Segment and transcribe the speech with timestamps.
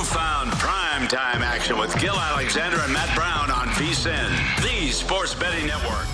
[0.00, 4.30] You found prime time action with Gil Alexander and Matt Brown on VSIN,
[4.62, 6.06] the sports betting network.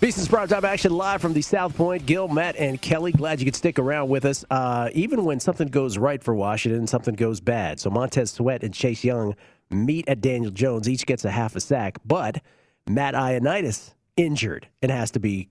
[0.00, 2.06] VSIN's primetime action live from the South Point.
[2.06, 4.44] Gil, Matt, and Kelly, glad you could stick around with us.
[4.50, 7.78] Uh, even when something goes right for Washington, something goes bad.
[7.78, 9.36] So Montez Sweat and Chase Young
[9.70, 10.88] meet at Daniel Jones.
[10.88, 12.42] Each gets a half a sack, but
[12.88, 15.50] Matt Ioannidis injured and has to be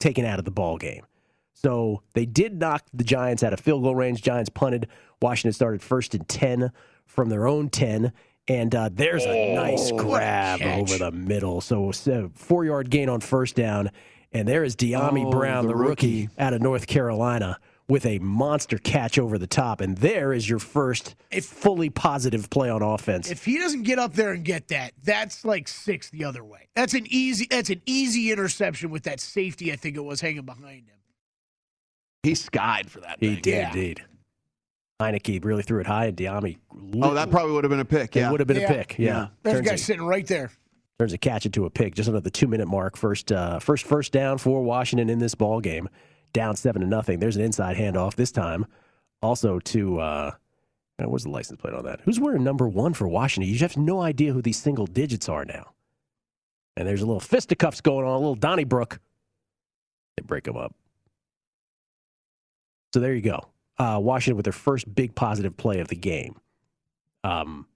[0.00, 1.04] taken out of the ball game.
[1.52, 4.22] So they did knock the Giants out of field goal range.
[4.22, 4.88] Giants punted.
[5.20, 6.72] Washington started first and 10
[7.06, 8.12] from their own 10.
[8.48, 11.60] And uh, there's a nice grab over the middle.
[11.60, 13.90] So, so four yard gain on first down.
[14.32, 16.22] And there is Dyami Oh, Brown, the the rookie.
[16.22, 16.28] rookie.
[16.38, 19.80] out of North Carolina, with a monster catch over the top.
[19.82, 23.30] And there is your first fully positive play on offense.
[23.30, 26.68] If he doesn't get up there and get that, that's like six the other way.
[26.74, 27.46] That's an easy.
[27.50, 29.70] That's an easy interception with that safety.
[29.70, 30.96] I think it was hanging behind him.
[32.22, 33.18] He skied for that.
[33.20, 33.42] he thing.
[33.42, 33.68] did Yeah.
[33.68, 34.04] indeed.
[35.00, 36.58] Heinicke really threw it high, and Dyami.
[37.02, 38.14] Oh, that probably would have been a pick.
[38.14, 38.28] Yeah.
[38.28, 38.70] It would have been Yeah.
[38.72, 38.98] a pick.
[38.98, 39.06] Yeah.
[39.06, 39.26] Yeah.
[39.42, 40.50] There's a Turns guy it- sitting right there.
[40.98, 42.96] turns a catch into a pick just under the two minute mark.
[42.96, 45.88] First, uh, first, first down for Washington in this ball game,
[46.32, 47.18] down seven to nothing.
[47.18, 48.66] There's an inside handoff this time,
[49.20, 50.30] also to uh,
[51.02, 52.00] uh, what's the license plate on that?
[52.04, 53.52] Who's wearing number one for Washington?
[53.52, 55.72] You have no idea who these single digits are now.
[56.76, 59.00] And there's a little fisticuffs going on, a little Donnybrook.
[60.16, 60.74] They break them up.
[62.94, 63.40] So there you go.
[63.78, 66.36] Uh, Washington with their first big positive play of the game.
[67.24, 67.66] Um,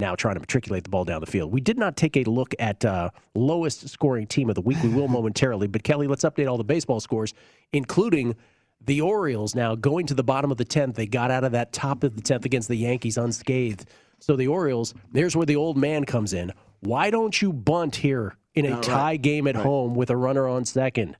[0.00, 1.52] now trying to matriculate the ball down the field.
[1.52, 4.82] We did not take a look at uh, lowest scoring team of the week.
[4.82, 5.66] We will momentarily.
[5.68, 7.34] But Kelly, let's update all the baseball scores,
[7.72, 8.34] including
[8.80, 10.94] the Orioles now going to the bottom of the 10th.
[10.94, 13.86] They got out of that top of the 10th against the Yankees unscathed.
[14.18, 16.52] So the Orioles, there's where the old man comes in.
[16.80, 18.82] Why don't you bunt here in a Yeah, right.
[18.82, 19.64] tie game at Right.
[19.64, 21.16] home with a runner on second?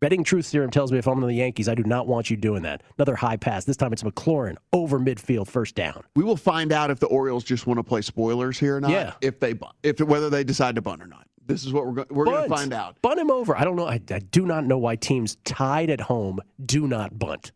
[0.00, 2.36] Betting truth serum tells me if I'm on the Yankees, I do not want you
[2.36, 2.82] doing that.
[2.98, 3.64] Another high pass.
[3.64, 6.02] This time it's McLaurin over midfield, first down.
[6.14, 8.90] We will find out if the Orioles just want to play spoilers here or not.
[8.90, 9.14] Yeah.
[9.22, 11.26] If they if whether they decide to bunt or not.
[11.46, 13.00] This is what we're go- we're going to find out.
[13.02, 13.56] Bunt him over.
[13.56, 13.86] I don't know.
[13.86, 17.52] I, I do not know why teams tied at home do not bunt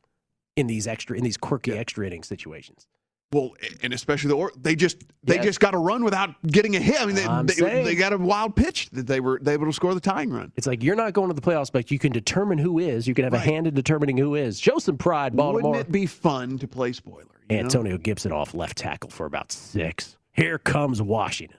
[0.56, 2.86] in these extra in these quirky extra inning situations.
[3.30, 3.50] Well,
[3.82, 5.42] and especially the or they just they Yeah.
[5.42, 6.98] just got to run without getting a hit.
[7.00, 7.84] I mean, they, they, saying.
[7.84, 10.50] they got a wild pitch that they were they able to score the tying run.
[10.56, 13.06] It's like you're not going to the playoffs, but you can determine who is.
[13.06, 14.58] You can have a hand in determining who is.
[14.58, 15.72] Show some pride, Baltimore.
[15.72, 17.24] Wouldn't it be fun to play spoiler?
[17.50, 17.62] you know?
[17.64, 20.16] Antonio Gibson off left tackle for about six.
[20.32, 21.58] Here comes Washington.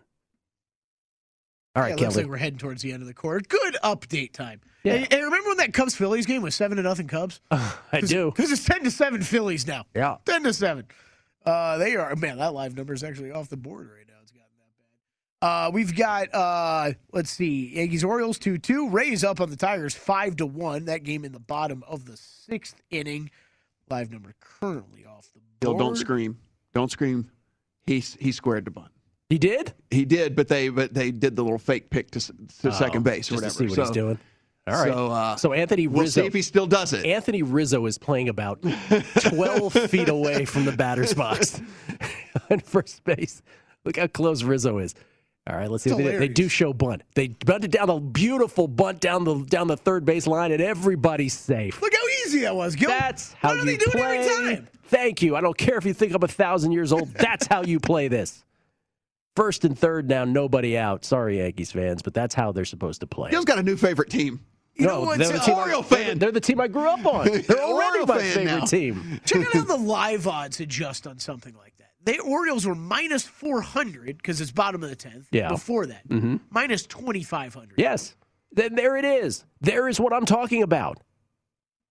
[1.75, 2.23] All right, yeah, it looks Kelly.
[2.23, 3.41] like we're heading towards the end of the quarter.
[3.47, 4.59] Good update time.
[4.83, 4.93] Yeah.
[4.93, 7.41] And, and remember when that Cubs Phillies game was seven to nothing Cubs?
[7.51, 8.31] I do.
[8.31, 9.83] because it's ten to seven Phillies now.
[9.95, 10.17] Yeah.
[10.25, 10.85] ten to seven.
[11.45, 12.37] Uh, they are man.
[12.37, 14.13] That live number is actually off the board right now.
[14.21, 15.67] It's gotten that bad.
[15.67, 18.89] Uh, we've got uh, let's see, Yankees Orioles two two.
[18.89, 20.85] Rays up on the Tigers five to one.
[20.85, 23.31] That game in the bottom of the sixth inning.
[23.89, 25.79] live number currently off the Gil, board.
[25.79, 26.37] don't scream.
[26.73, 27.31] Don't scream.
[27.87, 28.91] He he squared the bunt.
[29.29, 29.73] He did?
[29.91, 32.31] He did, but they but they did the little fake pick to, s-
[32.61, 33.51] to Oh, second base or whatever.
[33.51, 34.19] to see what so, he's doing.
[34.69, 34.93] All right.
[34.93, 36.21] So, uh, So Anthony we'll Rizzo.
[36.21, 37.05] see if he still does it.
[37.05, 38.61] Anthony Rizzo is playing about
[39.21, 41.61] 12 feet away from the batter's box
[42.49, 43.41] on first base.
[43.85, 44.95] Look how close Rizzo is.
[45.49, 45.91] All right, let's see.
[45.91, 47.01] They, they do show bunt.
[47.15, 51.33] They bunted down a beautiful bunt down the down the third base line, and everybody's
[51.33, 51.81] safe.
[51.81, 52.89] Look how easy that was, Gil.
[52.89, 54.17] That's how Why you do play.
[54.19, 54.67] every time?
[54.83, 55.35] Thank you.
[55.35, 57.09] I don't care if you think I'm a thousand years old.
[57.15, 58.43] That's how you play this.
[59.35, 61.03] First and third now, nobody out.
[61.05, 63.31] Sorry, Yankees fans, but that's how they're supposed to play.
[63.31, 64.41] Gil's got a new favorite team.
[64.79, 65.55] You no, know what's they're the team.
[65.55, 66.19] Oriole they're- fan.
[66.19, 67.25] They're the team I grew up on.
[67.47, 68.65] They're already my favorite now.
[68.65, 69.21] team.
[69.25, 71.91] Check out how the live odds adjust on something like that.
[72.05, 75.25] The Orioles were minus 400 because it's bottom of the 10th.
[75.31, 75.49] Yeah.
[75.49, 76.37] Before that, mm-hmm.
[76.49, 77.73] minus 2,500.
[77.77, 78.15] Yes.
[78.53, 79.43] Then there it is.
[79.61, 80.97] There is what I'm talking about.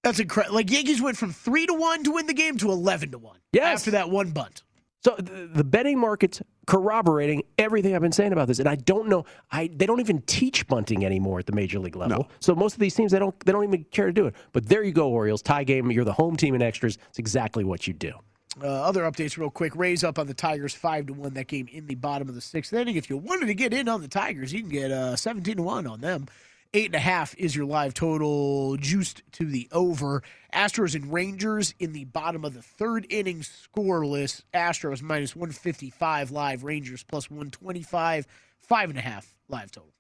[0.03, 0.55] That's incredible.
[0.57, 3.37] Like Yankees went from 3 to 1 to win the game to 11 to 1
[3.53, 3.81] Yes.
[3.81, 4.63] after that one bunt.
[5.01, 9.09] So the, the betting market's corroborating everything I've been saying about this, and I don't
[9.09, 9.25] know.
[9.51, 12.19] I they don't even teach bunting anymore at the major league level.
[12.19, 12.29] No.
[12.41, 14.35] So most of these teams they don't they don't even care to do it.
[14.53, 15.91] But there you go, Orioles tie game.
[15.91, 16.99] You're the home team in extras.
[17.11, 18.13] It's exactly what you do.
[18.61, 19.77] Uh, other updates, real quick.
[19.77, 21.35] Rays up on the Tigers five to one.
[21.35, 22.97] That game in the bottom of the sixth inning.
[22.97, 25.63] If you wanted to get in on the Tigers, you can get uh, seventeen to
[25.63, 26.27] one on them.
[26.75, 30.23] Eight and a half is your live total, juiced to the over.
[30.53, 34.43] Astros and Rangers in the bottom of the third inning scoreless.
[34.53, 36.65] Astros minus one fifty five live.
[36.65, 38.27] Rangers plus one twenty five.
[38.61, 39.95] Five and a half live total.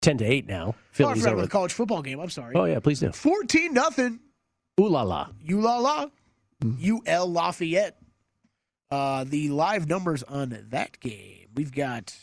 [0.00, 0.64] Ten to eight now.
[0.66, 1.42] Oh, I Phillies forgot about over.
[1.42, 2.18] the college football game.
[2.18, 2.56] I'm sorry.
[2.56, 3.12] Oh yeah, please do.
[3.12, 4.18] Fourteen nothing.
[4.80, 5.28] Ooh la la.
[5.44, 6.06] U la la,
[6.64, 7.96] UL Lafayette.
[8.90, 12.14] Uh, the live numbers on that game, we've got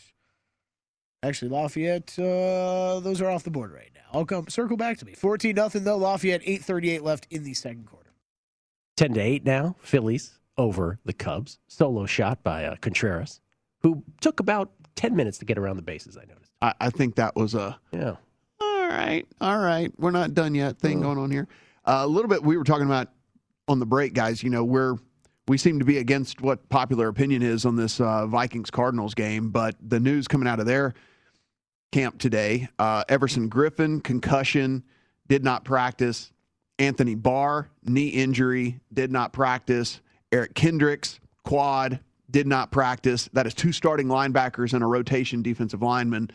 [1.22, 2.18] actually Lafayette.
[2.18, 4.00] Uh, those are off the board right now.
[4.12, 5.14] I'll come circle back to me.
[5.14, 5.96] Fourteen nothing though.
[5.96, 8.12] Lafayette eight thirty eight left in the second quarter.
[8.96, 9.76] Ten to eight now.
[9.80, 11.58] Phillies over the Cubs.
[11.68, 13.40] Solo shot by uh, Contreras,
[13.82, 16.16] who took about ten minutes to get around the bases.
[16.16, 16.50] I noticed.
[16.62, 18.16] I, I think that was a Yeah.
[18.60, 19.92] all right, all right.
[19.98, 20.78] We're not done yet.
[20.78, 21.48] Thing going on here.
[21.84, 22.42] Uh, a little bit.
[22.42, 23.08] We were talking about
[23.68, 24.42] on the break, guys.
[24.42, 24.96] You know, we're
[25.48, 29.50] we seem to be against what popular opinion is on this uh, Vikings Cardinals game,
[29.50, 30.94] but the news coming out of their
[31.92, 34.84] camp today: uh, Everson Griffen concussion,
[35.28, 36.32] did not practice.
[36.78, 40.00] Anthony Barr knee injury, did not practice.
[40.32, 42.00] Eric Kendricks quad
[42.30, 43.28] did not practice.
[43.32, 46.30] That is two starting linebackers and a rotation defensive lineman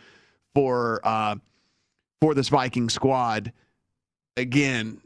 [0.54, 1.36] for uh,
[2.22, 3.52] for this Viking squad.
[4.38, 5.02] Again,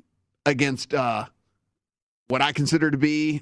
[0.46, 1.26] against uh,
[2.28, 3.42] what I consider to be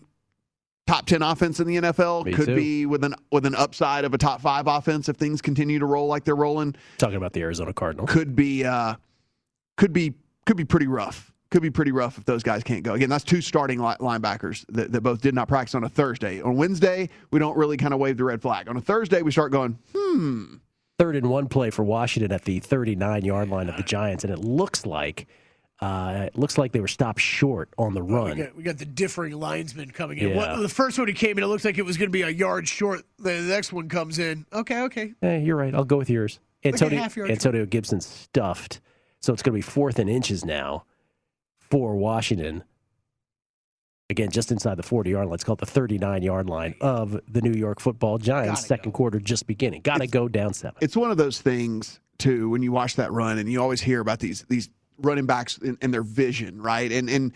[0.87, 2.55] top ten offense in the NFL, Me could too.
[2.55, 5.85] be with an with an upside of a top five offense if things continue to
[5.85, 6.75] roll like they're rolling.
[6.97, 8.09] Talking about the Arizona Cardinals.
[8.09, 8.95] Could be uh,
[9.75, 11.31] could be could be pretty rough.
[11.49, 12.93] Could be pretty rough if those guys can't go.
[12.93, 16.41] Again, that's two starting linebackers that, that both did not practice on a Thursday.
[16.41, 18.67] On Wednesday, we don't really kind of wave the red flag.
[18.67, 20.55] On a Thursday, we start going, hmm,
[20.99, 24.33] third and one play for Washington at the 39 yard line of the Giants, and
[24.33, 25.25] it looks like
[25.79, 28.37] uh, it looks like they were stopped short on the We run.
[28.37, 30.29] got, we got the differing linesmen coming in.
[30.29, 30.35] Yeah.
[30.35, 32.23] What, the first one he came in, it looked like it was going to be
[32.23, 33.01] a yard short.
[33.19, 34.45] The, the next one comes in.
[34.51, 35.13] Okay, okay.
[35.21, 35.75] Hey, you're right.
[35.75, 36.39] I'll go with yours.
[36.65, 38.81] Like a Antonio, half yard Antonio Gibson stuffed,
[39.21, 40.85] so it's going to be fourth and inches now
[41.59, 42.63] for Washington.
[44.09, 45.31] Again, just inside the 40 yard line.
[45.31, 48.61] Let's call it the 39 yard line of the New York Football Giants.
[48.61, 48.97] Gotta Second go.
[48.97, 49.81] quarter just beginning.
[49.81, 50.77] Got to go down seven.
[50.81, 53.99] it's one of those things too when you watch that run and you always hear
[53.99, 57.33] about these these running backs and, and their vision right and and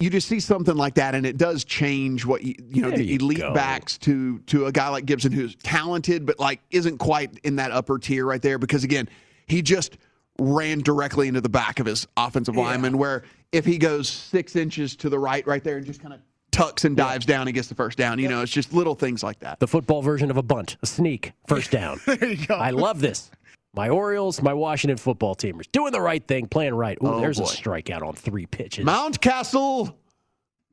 [0.00, 2.98] you just see something like that and it does change what you you know There
[2.98, 7.38] the elite backs to to a guy like Gibson who's talented but like isn't quite
[7.42, 9.08] in that upper tier right there because again
[9.46, 9.98] he just
[10.38, 14.94] ran directly into the back of his offensive lineman where if he goes six inches
[14.96, 16.20] to the right right there and just kind of
[16.52, 19.22] tucks and dives down and gets the first down you know it's just little things
[19.24, 22.00] like that The football version of a bunt, a sneak, first down.
[22.06, 22.54] There you go.
[22.54, 23.30] I love this.
[23.74, 26.96] My Orioles, my Washington football teamers doing the right thing, playing right.
[27.02, 28.84] Ooh, Oh, there's a strikeout on three pitches.
[28.84, 29.94] Mountcastle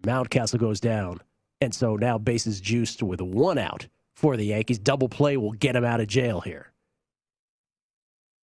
[0.03, 1.19] Mountcastle goes down.
[1.61, 4.77] And so now bases juiced with one out for the Yankees.
[4.79, 6.71] Double play will get him out of jail here.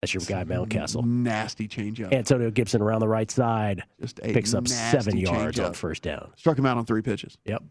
[0.02, 1.04] That's your guy, Mountcastle.
[1.06, 6.02] nasty changeup Antonio Gibson around the right side just picks up seven yards on first
[6.02, 6.32] down.
[6.38, 7.38] Struck him out on three pitches.
[7.46, 7.62] Yep.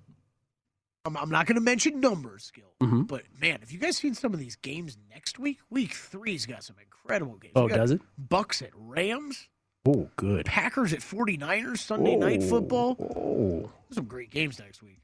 [1.04, 3.07] I'm, I'm not going to mention numbers, Skill, Mhm.
[3.07, 5.59] but man, have you guys seen some of these games next week?
[5.71, 7.52] Week three's got some incredible games.
[7.57, 8.00] Oh, does it?
[8.19, 9.49] Bucks at Rams,
[9.87, 10.45] Oh, good.
[10.45, 12.97] Packers at 49ers, Sunday night football.
[13.00, 13.73] Oh.
[13.90, 15.00] Some great games next week.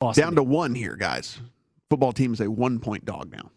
[0.00, 0.22] Awesome.
[0.22, 1.40] Down to one here, guys.
[1.90, 3.50] Football team is a one point dog now.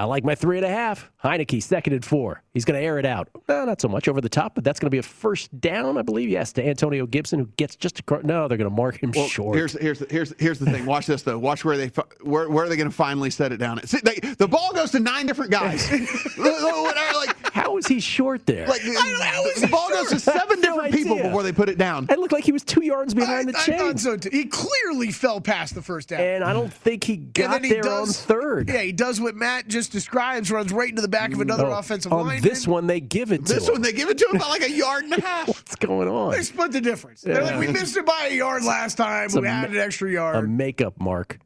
[0.00, 1.10] I like my three and a half.
[1.22, 2.42] Heinicke, second and four.
[2.54, 3.28] He's going to air it out.
[3.50, 5.98] No, not so much over the top, but that's going to be a first down,
[5.98, 6.30] I believe.
[6.30, 8.24] Yes, to Antonio Gibson, who gets just across.
[8.24, 9.56] No, they're going to mark him Well, short.
[9.56, 10.86] Here's here's the- here's here's the thing.
[10.86, 11.38] Watch this though.
[11.38, 11.88] Watch where they
[12.22, 13.86] where, where are they going to finally set it down?
[13.86, 15.90] See, they, the ball goes to nine different guys.
[16.38, 18.66] like How is he short there?
[18.66, 22.06] like the ball goes to seven no different people before they put it down.
[22.10, 23.78] it looked like he was two yards behind the I chain.
[23.78, 24.30] thought so too.
[24.30, 26.20] He clearly fell past the first down.
[26.20, 28.68] and I don't think he And got then he there does, on third.
[28.68, 31.72] Yeah, he does what Matt just describes, runs right into the back of another No,
[31.72, 32.42] offensive on lineman.
[32.42, 33.74] this one, they give it to This him.
[33.74, 35.48] one they give it to him by like a yard and a half.
[35.48, 36.32] What's going on?
[36.32, 37.22] They split the difference.
[37.22, 39.24] They're like, we missed it by a yard last time.
[39.26, 40.36] It's we added ma- an extra yard.
[40.36, 41.38] A makeup mark.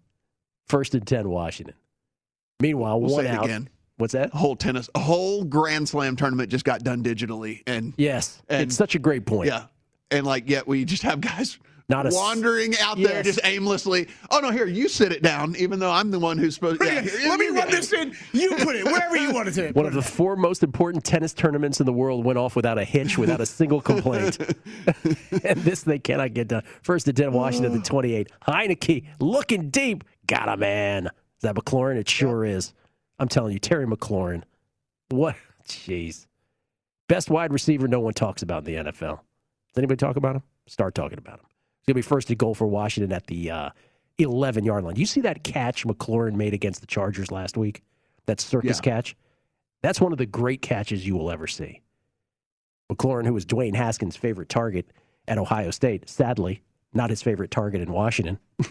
[0.69, 1.75] First and 10, Washington.
[2.61, 3.45] Meanwhile, We'll one say it out.
[3.45, 3.69] again.
[4.05, 4.35] What's that?
[4.35, 8.43] Whole tennis, a whole Grand Slam tournament just got done digitally, and Yes.
[8.51, 9.49] And- it's such a great point.
[9.49, 9.65] yeah,
[10.11, 11.59] and like yet we just have guys
[11.89, 13.25] Not a s- wandering out there Yes.
[13.25, 14.09] just aimlessly.
[14.31, 16.83] Oh no, here you sit it down, even though I'm the one who's supposed.
[16.83, 16.87] to.
[16.87, 18.15] Yeah, here, Let me run this in.
[18.35, 19.73] You put it wherever you want it to.
[19.73, 22.85] One of the four most important tennis tournaments in the world went off without a
[22.85, 24.37] hitch, without a single complaint.
[25.45, 26.63] and this they cannot get done.
[26.83, 28.29] First and 10, Washington at 28.
[28.47, 30.05] Heinicke looking deep.
[30.27, 31.07] Got a man.
[31.07, 31.11] Is
[31.43, 31.97] that McLaurin?
[31.97, 32.75] It sure is.
[33.19, 34.43] I'm telling you, Terry McLaurin.
[35.11, 35.37] What?
[35.69, 36.27] Jeez.
[37.09, 39.19] Best wide receiver no one talks about in the NFL.
[39.19, 40.43] Does anybody talk about him?
[40.67, 41.47] Start talking about him.
[41.47, 43.71] He's going to be first to goal for Washington at the uh,
[44.19, 44.97] 11 yard line.
[44.97, 47.83] You see that catch McLaurin made against the Chargers last week?
[48.27, 48.93] That circus Yeah.
[48.93, 49.17] catch?
[49.83, 51.83] That's one of the great catches you will ever see.
[52.91, 54.91] McLaurin, who was Dwayne Haskins' favorite target
[55.29, 56.63] at Ohio State, sadly,
[56.95, 58.39] not his favorite target in Washington.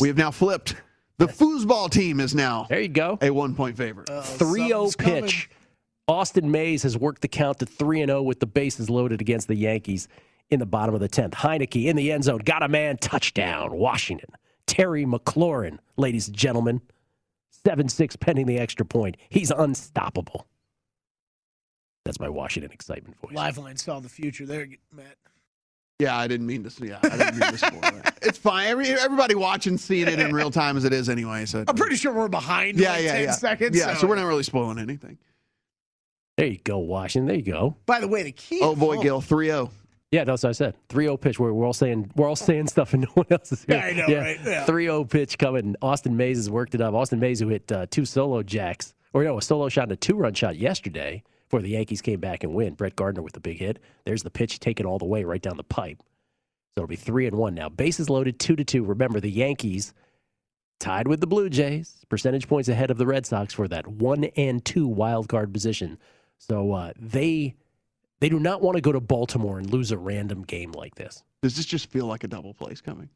[0.00, 0.74] We have now flipped.
[1.18, 3.18] The foosball team is now There you go.
[3.22, 4.10] a one point favorite.
[4.10, 5.22] Uh, 3 0 something's coming.
[5.22, 5.50] pitch.
[6.08, 9.48] Austin Hays has worked the count to 3 and 0 with the bases loaded against
[9.48, 10.08] the Yankees
[10.50, 11.30] in the bottom of the 10th.
[11.32, 12.38] Heinicke in the end zone.
[12.38, 12.96] Got a man.
[12.98, 13.72] Touchdown.
[13.76, 14.30] Washington.
[14.66, 16.80] Terry McLaurin, ladies and gentlemen.
[17.64, 19.16] 7 6 pending the extra point.
[19.30, 20.46] He's unstoppable.
[22.04, 23.32] That's my Washington excitement voice.
[23.34, 25.16] Liveline saw the future there, Matt.
[25.98, 26.86] Yeah, I didn't mean to.
[26.86, 28.18] Yeah, I didn't mean to spoil that.
[28.24, 28.68] It's fine.
[28.68, 31.44] Every, everybody watching, seeing it in real time as it is anyway.
[31.44, 33.30] So I'm pretty sure we're behind Yeah, like yeah, 10 yeah.
[33.32, 33.76] seconds.
[33.76, 35.18] Yeah, so we're not really spoiling anything.
[36.38, 37.26] There you go, Washington.
[37.26, 37.76] There you go.
[37.84, 38.60] By the way, the key.
[38.62, 39.70] Oh boy, Gil, 3-0.
[40.10, 40.74] Yeah, that's what I said.
[40.88, 41.38] 3-0 pitch.
[41.38, 43.76] We're, we're all saying we're all saying stuff and no one else is here.
[43.76, 44.38] Yeah, I know, right?
[44.42, 44.64] Yeah.
[44.64, 45.76] 3-0 pitch coming.
[45.82, 46.94] Austin Hays has worked it up.
[46.94, 49.96] Austin Hays who hit uh, two solo jacks, or no, a solo shot and a
[49.96, 51.22] two-run shot yesterday
[51.62, 52.74] the Yankees came back and win.
[52.74, 53.78] Brett Gardner with the big hit.
[54.04, 55.98] There's the pitch taken all the way right down the pipe.
[56.00, 57.68] So it'll be three and one now.
[57.68, 58.84] Bases loaded, two to two.
[58.84, 59.94] Remember the Yankees
[60.80, 64.24] tied with the Blue Jays, percentage points ahead of the Red Sox for that one
[64.36, 65.98] and two wild card position.
[66.38, 67.54] So uh, they
[68.20, 71.22] they do not want to go to Baltimore and lose a random game like this.
[71.42, 73.10] Does this just feel like a double place coming?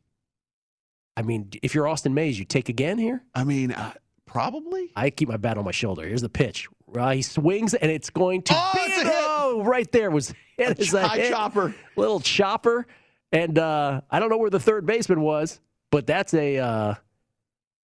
[1.16, 3.25] I mean, if you're Austin Hays, you take again here.
[3.35, 4.92] I mean, uh, probably.
[4.95, 6.07] I keep my bat on my shoulder.
[6.07, 6.68] Here's the pitch.
[6.97, 9.12] Uh, he swings and it's going to Oh, be it's a hit.
[9.14, 11.30] oh, right there was it is a High hit.
[11.30, 11.75] chopper.
[11.97, 12.87] little chopper,
[13.33, 16.95] and uh, I don't know where the third baseman was, but that's a uh,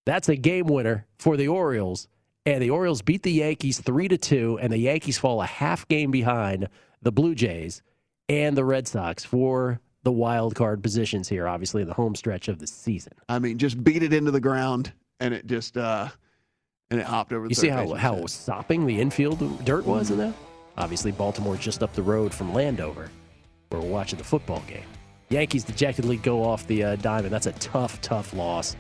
[0.07, 2.09] that's a game winner for the Orioles.
[2.47, 5.89] And the Orioles beat the Yankees three to two, and the Yankees fall a half
[5.89, 6.69] game behind
[7.01, 7.83] the Blue Jays
[8.29, 11.49] and the Red Sox for the wild card positions here.
[11.49, 13.13] Obviously, the home stretch of the season.
[13.31, 16.09] I mean, just beat it into the ground, and it just uh,
[16.91, 17.45] and it hopped over.
[17.47, 20.35] The You see how how sopping the infield dirt was in that?
[20.77, 23.11] Obviously, Baltimore's just up the road from Landover,
[23.69, 24.85] where we're watching the football game.
[25.31, 27.33] Yankees dejectedly go off the uh, diamond.
[27.33, 28.77] That's a tough, tough loss.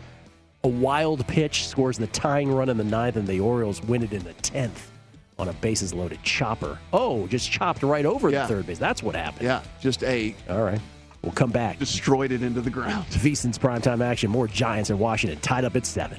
[0.64, 4.12] A wild pitch scores the tying run in the ninth, and the Orioles win it
[4.12, 4.90] in the tenth
[5.38, 6.78] on a bases loaded chopper.
[6.92, 8.42] Oh, just chopped right over Yeah.
[8.42, 8.78] the third base.
[8.78, 9.44] That's what happened.
[9.44, 10.80] Yeah, just a All right,
[11.22, 11.78] we'll come back.
[11.78, 13.04] destroyed it into the ground.
[13.10, 14.30] VSiN's primetime action.
[14.30, 16.18] More Giants in Washington, tied up at seven.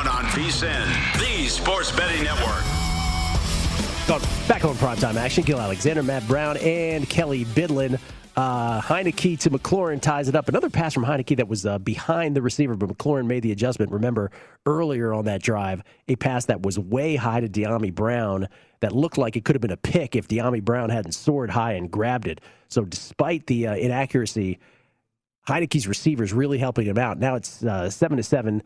[0.31, 2.63] VSIN, the Sports Betting Network.
[4.47, 7.99] Back on primetime action, Gil Alexander, Matt Brown, and Kelly Bidlin.
[8.37, 10.47] Uh, Heinicke to McLaurin ties it up.
[10.47, 13.91] Another pass from Heinicke that was uh, behind the receiver, but McLaurin made the adjustment.
[13.91, 14.31] Remember
[14.65, 18.47] earlier on that drive, a pass that was way high to Dyami Brown
[18.79, 21.73] that looked like it could have been a pick if Dyami Brown hadn't soared high
[21.73, 22.39] and grabbed it.
[22.69, 24.59] So despite the uh, inaccuracy,
[25.45, 27.19] Heinicke's receivers really helping him out.
[27.19, 28.63] Now it's uh, seven to seven.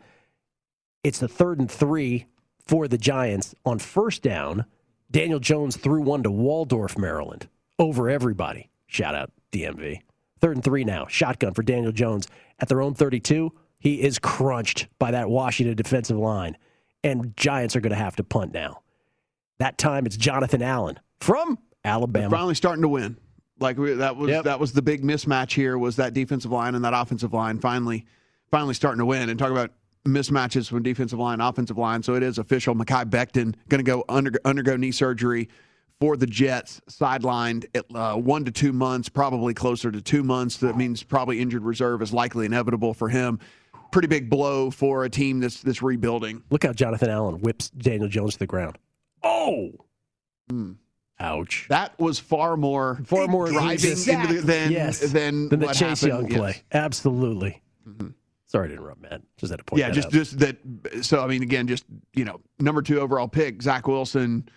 [1.04, 2.26] It's the third and three
[2.66, 4.66] for the Giants on first down.
[5.10, 8.70] Daniel Jones threw one to Waldorf, Maryland, over everybody.
[8.86, 10.00] Shout out DMV.
[10.40, 11.06] Third and three now.
[11.06, 12.26] Shotgun for Daniel Jones
[12.58, 13.52] at their own 32.
[13.78, 16.56] He is crunched by that Washington defensive line,
[17.04, 18.82] and Giants are going to have to punt now.
[19.58, 22.28] That time it's Jonathan Allen from Alabama.
[22.28, 23.16] They're finally starting to win.
[23.58, 24.44] Like we, that was yep.
[24.44, 28.04] that was the big mismatch here was that defensive line and that offensive line finally
[28.50, 29.30] finally starting to win.
[29.30, 29.72] And talk about
[30.08, 32.02] mismatches from defensive line, offensive line.
[32.02, 32.74] So it is official.
[32.74, 35.48] Mekhi Becton going to go under, undergo knee surgery
[36.00, 40.58] for the Jets, sidelined at uh, one to two months, probably closer to two months.
[40.58, 43.38] That means probably injured reserve is likely inevitable for him.
[43.92, 46.42] Pretty big blow for a team that's that's rebuilding.
[46.50, 48.76] Look how Jonathan Allen whips Daniel Jones to the ground.
[49.22, 49.70] Oh.
[50.50, 50.76] Mm.
[51.18, 51.66] Ouch.
[51.70, 54.40] That was far more far more driving exactly.
[54.40, 55.00] than yes.
[55.00, 56.28] than, than the Chase happened.
[56.30, 56.50] Young play.
[56.50, 56.62] Yes.
[56.72, 57.62] Absolutely.
[57.88, 58.08] Mm-hmm.
[58.56, 59.22] Sorry to interrupt, Matt.
[59.36, 59.80] Just had to point.
[59.80, 60.12] Yeah, just out.
[60.12, 60.56] just that.
[61.02, 64.48] So I mean, again, just you know, number two overall pick, Zach Wilson.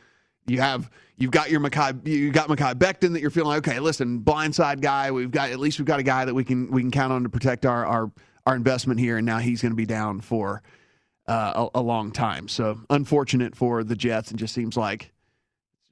[0.48, 3.80] You have you've got your Mekhi, you got Mekhi Becton that you're feeling like, okay,
[3.80, 5.12] listen, blindside guy.
[5.12, 7.24] We've got at least we've got a guy that we can we can count on
[7.24, 8.12] to protect our our
[8.46, 10.64] our investment here, and now he's going to be down for
[11.28, 12.48] uh, a, a, long time.
[12.48, 15.12] So unfortunate for the Jets, and just seems like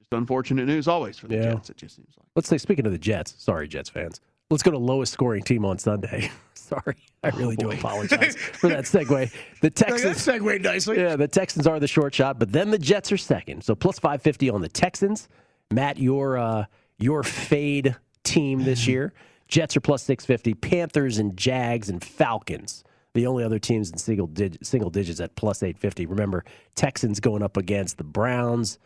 [0.00, 1.52] just unfortunate news always for the yeah.
[1.52, 1.70] Jets.
[1.70, 2.26] It just seems like.
[2.34, 4.20] Let's say, speaking of the Jets, sorry, Jets fans.
[4.50, 6.30] Let's go to lowest scoring team on Sunday.
[6.68, 9.32] Sorry, I really oh, do apologize for that segue.
[9.60, 10.98] The Texans no, segued nicely.
[10.98, 13.64] Yeah, the Texans are the short shot, but then the Jets are second.
[13.64, 15.28] So plus five fifty on the Texans.
[15.70, 16.64] Matt, your uh,
[16.98, 19.12] your fade team this year.
[19.48, 20.54] Jets are plus six fifty.
[20.54, 22.84] Panthers and Jags and Falcons.
[23.14, 26.04] The only other teams in single dig- single digits at plus eight fifty.
[26.04, 28.78] Remember, Texans going up against the Browns.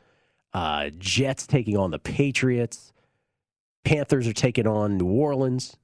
[0.55, 2.93] Uh, Jets taking on the Patriots.
[3.85, 5.77] Panthers are taking on New Orleans.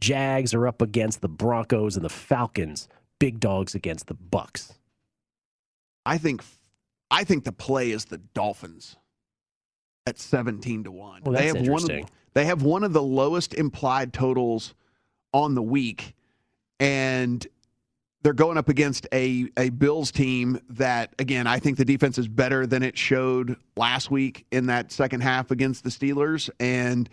[0.00, 2.88] Jags are up against the Broncos and the Falcons.
[3.18, 4.74] Big dogs against the Bucks.
[6.06, 6.42] I think
[7.10, 8.96] I think the play is the Dolphins
[10.06, 11.22] at 17 to 1.
[11.24, 14.74] Well, they have one of, they have one of the lowest implied totals
[15.32, 16.14] on the week
[16.80, 17.46] and
[18.22, 22.26] they're going up against a, a Bills team that, again, I think the defense is
[22.26, 26.50] better than it showed last week in that second half against the Steelers.
[26.58, 27.08] And,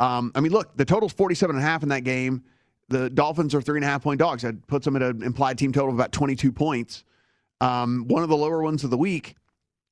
[0.00, 2.42] um, I mean, look, the total's 47 and a half in that game.
[2.88, 4.42] The Dolphins are three and a half point dogs.
[4.42, 7.04] That puts them at an implied team total of about 22 points.
[7.60, 9.36] Um, one of the lower ones of the week.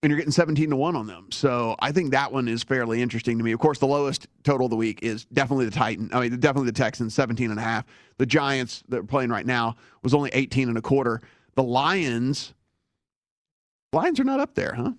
[0.03, 1.29] and you're getting 17 to 1 on them.
[1.31, 3.53] So I think that one is fairly interesting to me.
[3.53, 6.11] Of course, the lowest total of the week is definitely the Titan.
[6.13, 7.85] I mean, definitely the Texans, 17 and a half.
[8.19, 11.21] The Giants that are playing right now was only 18 and a quarter.
[11.55, 12.53] The Lions,
[13.93, 14.93] Lions are not up there, huh?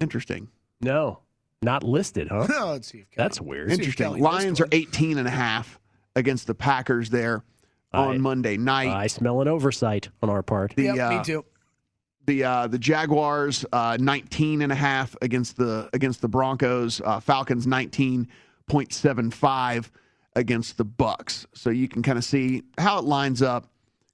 [0.00, 0.48] Interesting.
[0.80, 1.20] No,
[1.66, 2.46] not listed, huh?
[2.48, 3.70] No, Let's see if Kelly- That's weird.
[3.70, 4.18] Interesting.
[4.18, 4.70] Lions are one.
[4.72, 5.78] 18 and a half
[6.14, 7.44] against the Packers there
[7.92, 8.88] on I- Monday night.
[8.88, 10.72] I smell an oversight on our part.
[10.76, 11.44] the Yep, uh, me too.
[12.26, 17.02] the uh, the Jaguars uh, 19 and a half against the against the Broncos.
[17.04, 19.90] Uh, Falcons 19.75
[20.34, 21.46] against the Bucks.
[21.54, 23.66] So you can kind of see how it lines up.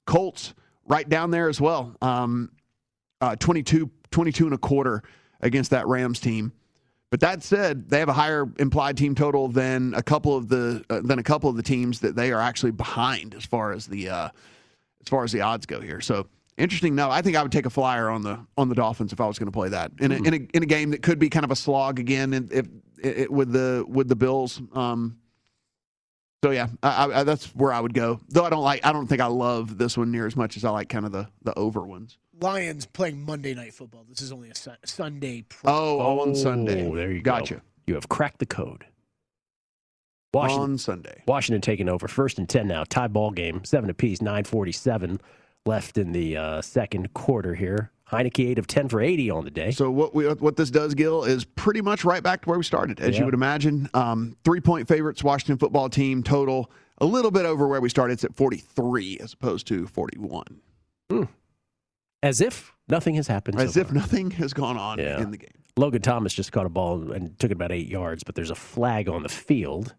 [0.07, 0.55] Colts
[0.87, 1.95] right down there as well.
[2.03, 2.51] Um,
[3.21, 5.03] uh, 22 22 and a quarter
[5.41, 6.53] against that Rams team.
[7.13, 10.83] But that said, they have a higher implied team total than a couple of the
[10.89, 13.87] uh, than a couple of the teams that they are actually behind as far as
[13.87, 14.31] the uh,
[15.03, 16.01] as far as the odds go here.
[16.01, 16.95] So interesting.
[16.95, 19.27] No, I think I would take a flyer on the on the Dolphins if I
[19.27, 21.29] was going to play that in a, in a in a game that could be
[21.29, 22.33] kind of a slog again.
[22.33, 22.67] and If,
[23.03, 24.63] if, with the with the Bills.
[24.73, 25.19] Um,
[26.43, 28.21] so yeah, I, I, that's where I would go.
[28.31, 30.65] Though I don't like, I don't think I love this one near as much as
[30.65, 32.17] I like kind of the the over ones.
[32.43, 34.05] Lions playing Monday Night Football.
[34.09, 35.43] This is only a Sun- Sunday.
[35.43, 36.87] Pre- Oh, oh, on Sunday.
[36.89, 37.55] Oh, there you gotcha.
[37.57, 37.61] go.
[37.87, 38.85] You have cracked the code.
[40.35, 41.23] Washington, On Sunday.
[41.27, 42.09] Washington taking over.
[42.09, 42.85] First and 10 now.
[42.85, 43.65] Tie ball game.
[43.65, 44.21] Seven apiece.
[44.23, 45.21] 947
[45.67, 47.91] left in the uh, second quarter here.
[48.11, 49.71] Heinicke 8 of 10 for 80 on the day.
[49.71, 52.65] So what we what this does, Gil, is pretty much right back to where we
[52.65, 53.21] started, as Yeah.
[53.21, 53.89] you would imagine.
[53.95, 58.15] Um, three point favorites, Washington football team total, a little bit over where we started.
[58.15, 60.61] It's at forty three as opposed to forty one,
[62.23, 63.59] As if nothing has happened.
[63.59, 63.95] so as if far.
[63.95, 65.21] nothing has gone on Yeah.
[65.21, 65.51] in the game.
[65.77, 68.55] Logan Thomas just caught a ball and took it about eight yards, but there's a
[68.55, 69.95] flag on the field,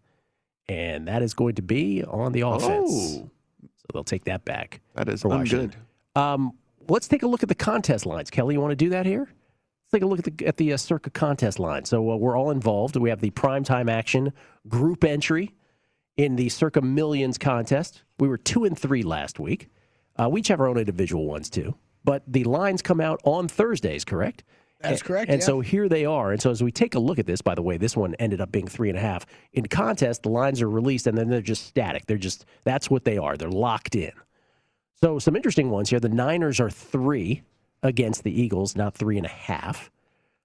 [0.68, 2.90] and that is going to be on the offense.
[2.90, 3.30] Oh.
[3.62, 4.80] So they'll take that back.
[4.94, 5.74] That is ungood.
[6.14, 6.52] Um,
[6.88, 8.30] let's take a look at the contest lines.
[8.30, 9.28] Kelly, you want to do that here?
[9.28, 11.84] Let's take a look at the at the uh, Circa contest line.
[11.84, 12.96] So uh, we're all involved.
[12.96, 14.32] We have the primetime action
[14.68, 15.54] group entry
[16.16, 18.04] in the Circa Millions contest.
[18.18, 19.68] We were two and three last week.
[20.16, 21.74] Uh, we each have our own individual ones too.
[22.04, 24.44] But the lines come out on Thursdays, correct?
[24.80, 25.46] That's correct, And yeah.
[25.46, 26.32] so here they are.
[26.32, 28.42] And so as we take a look at this, by the way, this one ended
[28.42, 29.24] up being three and a half.
[29.54, 32.04] In contest, the lines are released and then they're just static.
[32.06, 33.38] They're just that's what they are.
[33.38, 34.12] They're locked in.
[35.02, 36.00] So some interesting ones here.
[36.00, 37.42] The Niners are three
[37.82, 39.90] against the Eagles, not three and a half.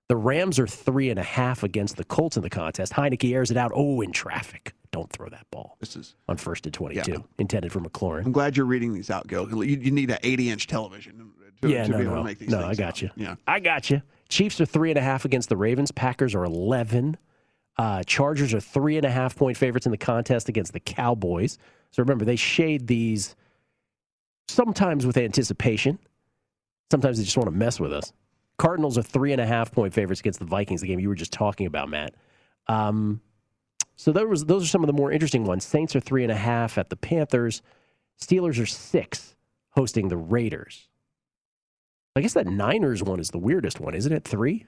[0.07, 2.93] The Rams are three and a half against the Colts in the contest.
[2.93, 3.71] Heinicke airs it out.
[3.75, 4.73] Oh, in traffic.
[4.91, 6.15] Don't throw that ball This is.
[6.27, 7.17] on first and 22, Yeah.
[7.37, 8.25] intended for McLaurin.
[8.25, 9.47] I'm glad you're reading these out, Gil.
[9.49, 12.23] You, you need an 80 inch television to, yeah, to no, be able no, to
[12.23, 12.65] make these no.
[12.65, 13.01] I got out.
[13.01, 13.09] you.
[13.15, 13.35] Yeah.
[13.47, 14.01] I got you.
[14.29, 15.91] Chiefs are three and a half against the Ravens.
[15.91, 17.17] Packers are 11.
[17.77, 21.57] Uh, Chargers are three and a half point favorites in the contest against the Cowboys.
[21.91, 23.35] So remember, they shade these
[24.47, 25.97] sometimes with anticipation.
[26.91, 28.13] Sometimes they just want to mess with us.
[28.57, 31.15] Cardinals are three and a half point favorites against the Vikings, the game you were
[31.15, 32.13] just talking about, Matt.
[32.67, 33.21] Um,
[33.95, 35.63] so there was, those are some of the more interesting ones.
[35.63, 37.61] Saints are three and a half at the Panthers.
[38.21, 39.35] Steelers are six
[39.69, 40.88] hosting the Raiders.
[42.19, 44.25] I guess that Niners one is the weirdest one, isn't it?
[44.25, 44.65] Three?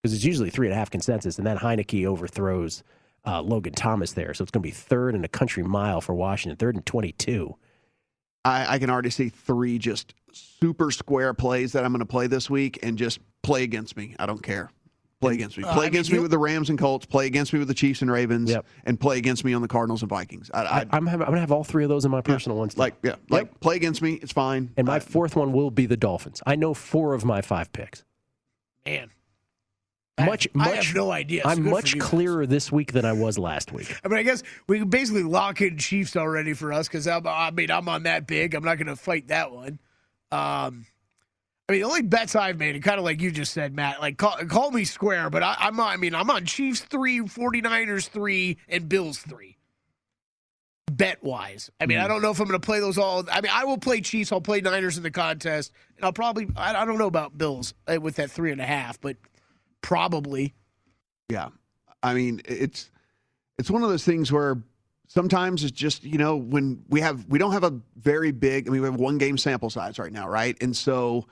[0.00, 2.84] Because it's usually three and a half consensus, and then Heinicke overthrows
[3.26, 4.32] uh, Logan Thomas there.
[4.32, 7.56] So it's going to be third and a country mile for Washington, third and 22.
[8.44, 12.28] I, I can already see three just super square plays that I'm going to play
[12.28, 14.14] this week and just play against me.
[14.20, 14.70] I don't care.
[15.22, 15.64] Play against me.
[15.64, 17.06] Uh, Play I mean, against me with the Rams and Colts.
[17.06, 18.50] Play against me with the Chiefs and Ravens.
[18.50, 18.66] Yep.
[18.84, 20.50] And play against me on the Cardinals and Vikings.
[20.52, 22.58] I, I, I, I'm, I'm going to have all three of those in my personal
[22.58, 22.76] ones.
[22.76, 24.14] like yeah, like play against me.
[24.14, 24.72] It's fine.
[24.76, 26.42] and my I- fourth one will be the Dolphins.
[26.44, 28.04] I know four of my five picks.
[28.84, 29.10] Man,
[30.18, 30.86] Much, I much.
[30.88, 31.42] have no idea.
[31.44, 32.10] It's I'm much you guys.
[32.10, 33.94] clearer this week than I was last week.
[34.04, 37.50] I mean, I guess we can basically lock in Chiefs already for us because I
[37.52, 38.54] mean I'm on that big.
[38.54, 39.78] I'm not going to fight that one.
[40.32, 40.86] Um,
[41.68, 44.00] I mean, the only bets I've made, and kind of like you just said, Matt,
[44.00, 47.20] like call, call me square, but I, I'm on, I mean, I'm on Chiefs three,
[47.20, 49.58] 49ers three, and Bills three.
[50.90, 53.24] Bet wise, I mean, I don't know if I'm going to play those all.
[53.30, 54.30] I mean, I will play Chiefs.
[54.30, 56.48] I'll play Niners in the contest, and I'll probably.
[56.54, 59.16] I, I don't know about Bills uh, with that three and a half, but
[59.80, 60.52] probably.
[61.30, 61.48] Yeah.
[62.02, 62.90] I mean, it's
[63.58, 64.60] it's one of those things where
[65.06, 68.70] sometimes it's just, you know, when we have we don't have a very big I
[68.70, 70.56] mean, we have one game sample size right now, right?
[70.60, 71.26] And so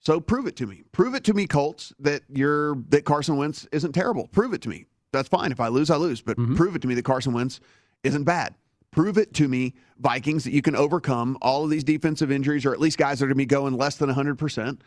[0.00, 0.82] so prove it to me.
[0.92, 4.28] Prove it to me, Colts, that you're that Carson Wentz isn't terrible.
[4.28, 4.86] Prove it to me.
[5.12, 5.52] That's fine.
[5.52, 6.20] If I lose, I lose.
[6.20, 6.56] But mm-hmm.
[6.56, 7.60] prove it to me that Carson Wentz
[8.04, 8.54] isn't bad.
[8.90, 12.72] Prove it to me, Vikings, that you can overcome all of these defensive injuries, or
[12.72, 14.80] at least guys that are going to be going less than 100%,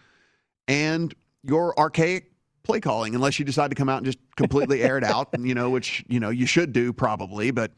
[0.67, 2.31] and your archaic
[2.63, 5.47] play calling, unless you decide to come out and just completely air it out, and,
[5.47, 7.51] you know, which, you know, you should do probably.
[7.51, 7.71] But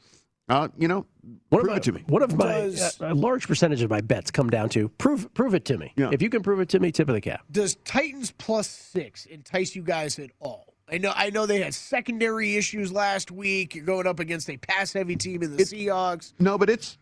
[0.52, 1.06] Uh, you know,
[1.50, 2.04] One prove of my, it to me.
[2.08, 5.34] What of my Does- uh, a large percentage of my bets come down to prove
[5.34, 5.94] prove it to me.
[5.96, 6.10] Yeah.
[6.12, 7.42] If you can prove it to me, tip of the cap.
[7.52, 10.74] Does Titans plus six entice you guys at all?
[10.92, 13.76] I know I know they had secondary issues last week.
[13.76, 16.34] You're going up against a pass heavy team in the Seahawks.
[16.38, 16.98] No, but it's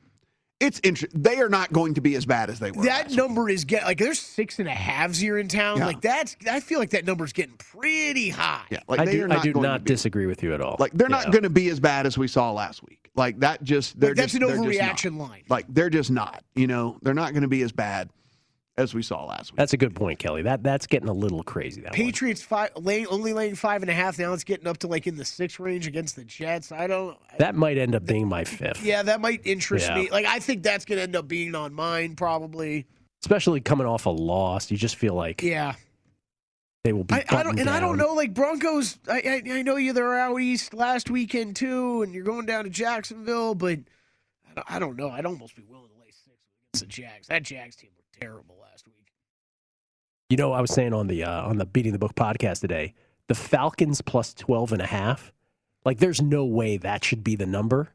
[0.59, 1.21] it's interesting.
[1.23, 2.83] They are not going to be as bad as they were.
[2.83, 3.17] That last week.
[3.17, 5.77] number is get like there's six and a halves here in town.
[5.79, 5.87] Yeah.
[5.87, 8.65] Like that's I feel like that number's getting pretty high.
[8.69, 9.87] Yeah, like I they do are I not do going not to be.
[9.87, 10.75] disagree with you at all.
[10.77, 11.15] Like they're Yeah.
[11.23, 12.98] not going to be as bad as we saw last week.
[13.19, 14.95] Like that just they're Like, that's just, an they're just not.
[14.97, 15.43] overreaction line.
[15.49, 16.43] Like they're just not.
[16.55, 18.09] You know, they're not going to be as bad
[18.77, 19.57] as we saw last week.
[19.57, 20.41] That's a good point, Kelly.
[20.41, 21.81] That that's getting a little crazy.
[21.81, 21.95] That one.
[21.97, 24.17] Patriots five lane, only laying five and a half.
[24.17, 26.71] Now it's getting up to like in the six range against the Jets.
[26.71, 27.17] I don't.
[27.39, 28.81] That might end up being my fifth.
[28.83, 29.95] Yeah, that might interest Yeah.
[29.95, 30.09] me.
[30.09, 32.87] Like I think that's gonna end up being on mine probably.
[33.21, 35.75] Especially coming off a loss, you just feel like Yeah.
[36.83, 37.15] They will be.
[37.15, 38.13] I, I don't, and I don't know.
[38.13, 42.23] Like Broncos, I, I I know you they're out east last weekend too, and you're
[42.23, 43.79] going down to Jacksonville, but
[44.45, 45.09] I don't, I don't know.
[45.09, 46.37] I'd almost be willing to lay six
[46.73, 47.27] against the Jags.
[47.27, 48.95] That Jags team looked terrible last week.
[50.29, 52.93] You know, I was saying on the uh, on the Beating the Book podcast today,
[53.27, 55.33] the Falcons plus 12 and a half.
[55.85, 57.93] Like there's no way that should be the number.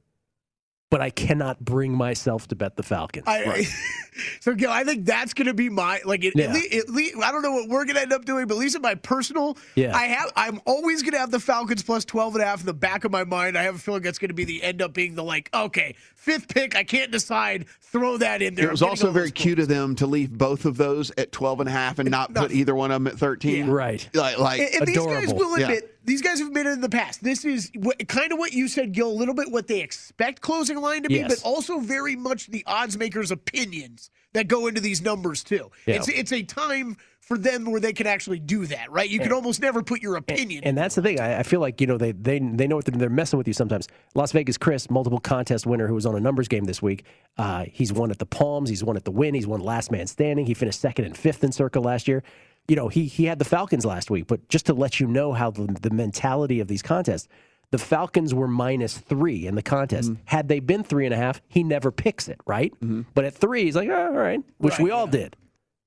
[0.90, 3.24] But I cannot bring myself to bet the Falcons.
[3.26, 3.66] I,
[4.40, 6.22] so Gil, I think that's going to be my like.
[6.22, 6.46] It, Yeah.
[6.46, 8.54] at, least, at least I don't know what we're going to end up doing, but
[8.54, 9.96] at least in my personal, Yeah.
[9.96, 10.30] I have.
[10.36, 13.04] I'm always going to have the Falcons plus 12 and a half in the back
[13.04, 13.58] of my mind.
[13.58, 15.50] I have a feeling that's going to be the end up being the like.
[15.52, 16.76] Okay, fifth pick.
[16.76, 17.66] I can't decide.
[17.80, 18.66] Throw that in there.
[18.66, 21.60] It was also very those cute of them to leave both of those at 12
[21.60, 23.66] and a half and not put either one of them at 13.
[23.66, 23.72] Yeah.
[23.72, 24.08] Right.
[24.12, 25.36] Like, like And, and these guys adorable.
[25.36, 25.64] will Yeah.
[25.66, 27.22] admit these guys have admitted in the past.
[27.22, 29.08] This is what, kind of what you said, Gil.
[29.08, 31.40] A little bit what they expect closing line to be, Yes.
[31.40, 35.70] but also very much the odds makers' opinions that go into these numbers too.
[35.86, 35.96] Yeah.
[35.96, 39.08] It's it's a time for them where they can actually do that, right?
[39.08, 40.62] You can almost never put your opinion.
[40.64, 41.18] And that's the thing.
[41.20, 43.46] I, I feel like you know they they they know what they're, they're messing with
[43.48, 43.88] you sometimes.
[44.14, 47.04] Las Vegas Chris, multiple contest winner who was on a numbers game this week.
[47.38, 48.68] Uh, he's won at the Palms.
[48.68, 49.34] He's won at the Wynn.
[49.34, 50.44] He's won Last Man Standing.
[50.44, 52.22] He finished second and fifth in Circa last year.
[52.68, 54.26] You know he he had the Falcons last week.
[54.26, 57.28] But just to let you know how the, the mentality of these contests.
[57.70, 60.12] The Falcons were minus three in the contest.
[60.26, 62.72] Had they been three and a half, he never picks it, right?
[63.14, 65.34] But at three, he's like, oh, all right, which we all did.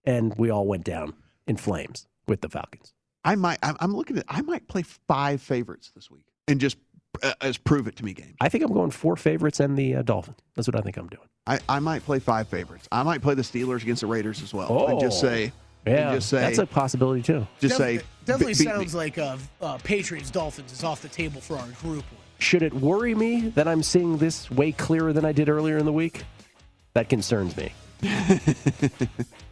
[0.03, 1.13] And we all went down
[1.45, 2.93] in flames with the Falcons.
[3.23, 6.75] I might, I'm looking at, I might play five favorites this week and just
[7.23, 8.35] uh, as prove it to me game.
[8.41, 10.39] I think I'm going four favorites and the uh, Dolphins.
[10.55, 11.27] That's what I think I'm doing.
[11.45, 12.85] I, I might play five favorites.
[12.91, 14.87] I might play the Steelers against the Raiders as well.
[14.87, 15.27] And just Oh.
[15.27, 15.53] say,
[15.85, 17.47] Yeah, and just say, that's a possibility too.
[17.61, 21.07] just Definitely- say, definitely "Be- sounds me." like uh, uh, Patriots Dolphins is off the
[21.09, 22.03] table for our group.
[22.39, 25.85] Should it worry me that I'm seeing this way clearer than I did earlier in
[25.85, 26.23] the week?
[26.93, 27.71] That concerns me.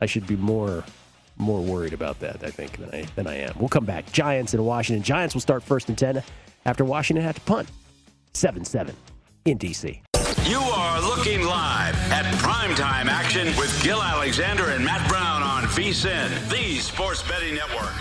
[0.02, 0.84] I should be more
[1.38, 3.54] more worried about that, I think, than I than I am.
[3.58, 4.12] We'll come back.
[4.12, 5.04] Giants in Washington.
[5.04, 6.22] Giants will start first and ten
[6.66, 7.70] after Washington had to punt.
[8.34, 8.96] Seven seven
[9.46, 10.02] in DC.
[10.48, 16.50] You are looking live at primetime action with Gil Alexander and Matt Brown on VSIN,
[16.50, 17.94] the sports betting network.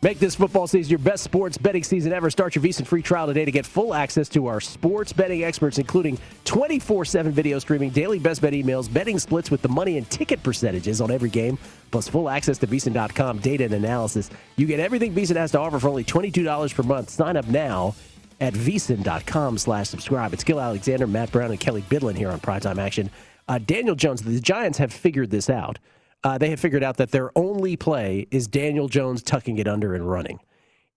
[0.00, 2.30] Make this football season your best sports betting season ever.
[2.30, 5.78] Start your VSiN free trial today to get full access to our sports betting experts,
[5.78, 10.08] including 24 7 video streaming, daily best bet emails, betting splits with the money and
[10.08, 11.58] ticket percentages on every game,
[11.90, 14.30] plus full access to VSiN.com data and analysis.
[14.56, 17.10] You get everything VSiN has to offer for only $22 per month.
[17.10, 17.96] Sign up now
[18.40, 20.32] at VSiN.com slash subscribe.
[20.32, 23.10] It's Gil Alexander, Matt Brown, and Kelly Bidlin here on Primetime Action.
[23.48, 25.78] Uh, Daniel Jones, the Giants have figured this out.
[26.24, 29.94] Uh, they have figured out that their only play is Daniel Jones tucking it under
[29.94, 30.40] and running.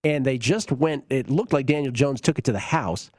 [0.04, 3.12] And they just went, it looked like Daniel Jones took it to the house,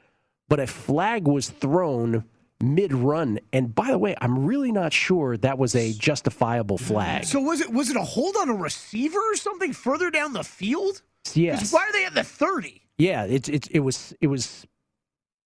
[0.49, 2.25] but a flag was thrown
[2.61, 3.39] mid run.
[3.53, 7.25] And by the way, I'm really not sure that was a justifiable flag.
[7.25, 10.45] So was it was it a hold on a receiver or something further down the
[10.45, 11.03] field?
[11.35, 11.73] Yes.
[11.73, 12.83] Why are they at the thirty?
[12.99, 14.67] Yeah, it, it, it was it was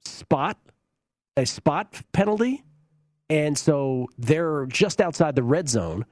[0.04, 0.58] spot
[1.36, 2.64] a spot penalty,
[3.28, 6.06] and so they're just outside the red zone,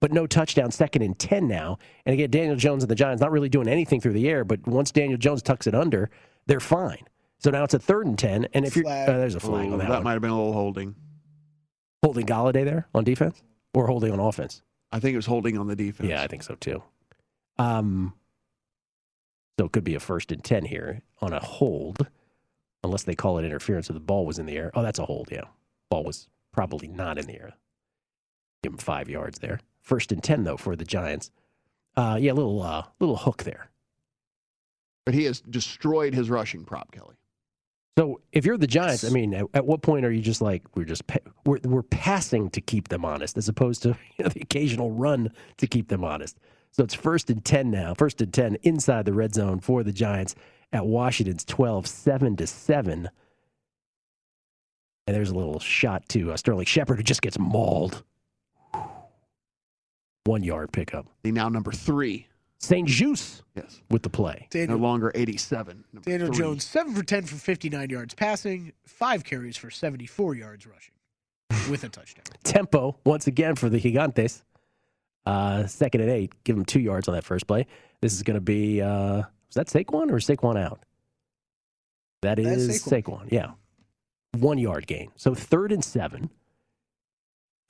[0.00, 0.70] but no touchdown.
[0.70, 4.00] Second and ten now, and again Daniel Jones and the Giants not really doing anything
[4.00, 6.10] through the air, but once Daniel Jones tucks it under,
[6.46, 7.04] they're fine.
[7.38, 9.72] So now it's a third and ten, and if you're uh, there's a flag Ooh,
[9.74, 10.04] on that, that one.
[10.04, 10.94] might have been a little holding.
[12.02, 13.42] holding Golladay there on defense
[13.74, 14.62] or holding on offense.
[14.90, 16.08] I think it was holding on the defense.
[16.08, 16.82] Yeah, I think so too.
[17.58, 18.14] Um,
[19.58, 22.06] so it could be a first and 10 here on a hold,
[22.84, 24.70] unless they call it interference if the ball was in the air.
[24.74, 25.44] Oh, that's a hold, yeah.
[25.90, 27.52] Ball was probably not in the air.
[28.62, 29.60] Give him five yards there.
[29.88, 31.30] First and 10, though, for the Giants.
[31.96, 33.70] Uh, yeah, little, uh, little hook there.
[35.06, 37.14] But he has destroyed his rushing prop, Kelly.
[37.96, 40.62] So if you're the Giants, I mean, at, at what point are you just like
[40.76, 44.28] we're just pa- we're we're passing to keep them honest, as opposed to you know,
[44.28, 46.38] the occasional run to keep them honest?
[46.70, 49.90] So it's first and ten now, first and ten inside the red zone for the
[49.90, 50.34] Giants
[50.72, 53.08] at Washington's 12, 7 to seven.
[55.06, 58.04] And there's a little shot to uh, Sterling Shepard, who just gets mauled.
[60.24, 61.06] One yard pickup.
[61.22, 62.26] The now number three.
[62.60, 62.88] St.
[62.88, 63.80] Juice Yes.
[63.88, 64.48] with the play.
[64.52, 65.84] No longer 87.
[66.02, 66.36] Daniel three.
[66.38, 70.92] Jones, 7 for 10 for 59 yards passing, five carries for 74 yards rushing
[71.70, 72.24] with a touchdown.
[72.42, 74.42] Tempo, once again, for the Gigantes.
[75.24, 76.32] Uh, second and eight.
[76.44, 77.66] Give him two yards on that first play.
[78.00, 80.80] This is going to be, uh, was that Saquon or is Saquon out?
[82.22, 83.02] That That's is Saquon.
[83.22, 83.28] Saquon.
[83.32, 83.50] yeah.
[84.36, 85.10] One yard gain.
[85.16, 86.28] So third and seven.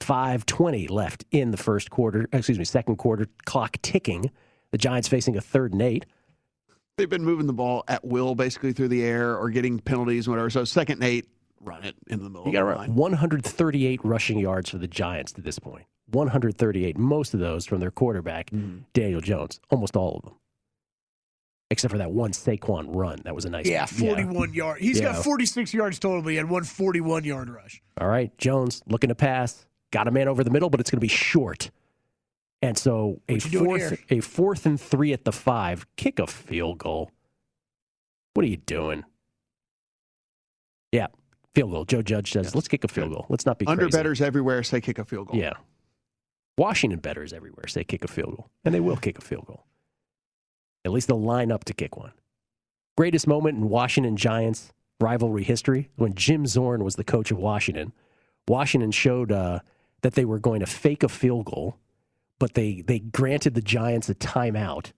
[0.01, 4.31] 520 left in the first quarter, excuse me, second quarter, clock ticking.
[4.71, 6.07] The Giants facing a third and eight.
[6.97, 10.51] They've been moving the ball at will, basically through the air or getting penalties, whatever.
[10.51, 11.29] So second and eight,
[11.61, 12.95] run it in the middle You got to line.
[12.95, 15.85] 138 rushing yards for the Giants to this point.
[16.11, 16.99] 138.
[16.99, 18.79] Most of those from their quarterback, Mm-hmm.
[18.95, 19.61] Daniel Jones.
[19.71, 20.35] Almost all of them.
[21.71, 23.19] Except for that one Saquon run.
[23.25, 24.81] That was a nice Yeah, 41 yard.
[24.81, 25.13] He's Yeah.
[25.13, 27.83] got 46 yards total, but he had one 41 yard rush.
[28.01, 29.67] All right, Jones looking to pass.
[29.90, 31.70] Got a man over the middle, but it's going to be short.
[32.61, 35.87] And so a What you doing fourth, a fourth and three at the five.
[35.96, 37.11] Kick a field goal.
[38.35, 39.05] What are you doing?
[40.92, 41.07] Yeah,
[41.55, 41.85] field goal.
[41.85, 43.27] Joe Judge says, "Let's kick a field goal.
[43.29, 45.38] Let's not be Under crazy." betters everywhere say kick a field goal.
[45.38, 45.55] Yeah.
[46.57, 49.64] Washington betters everywhere say kick a field goal, and they will kick a field goal.
[50.85, 52.12] At least they'll line up to kick one.
[52.96, 57.92] Greatest moment in Washington Giants rivalry history when Jim Zorn was the coach of Washington.
[58.48, 59.61] Washington showed uh,
[60.03, 61.77] that they were going to fake a field goal,
[62.39, 64.93] but they they granted the Giants a timeout.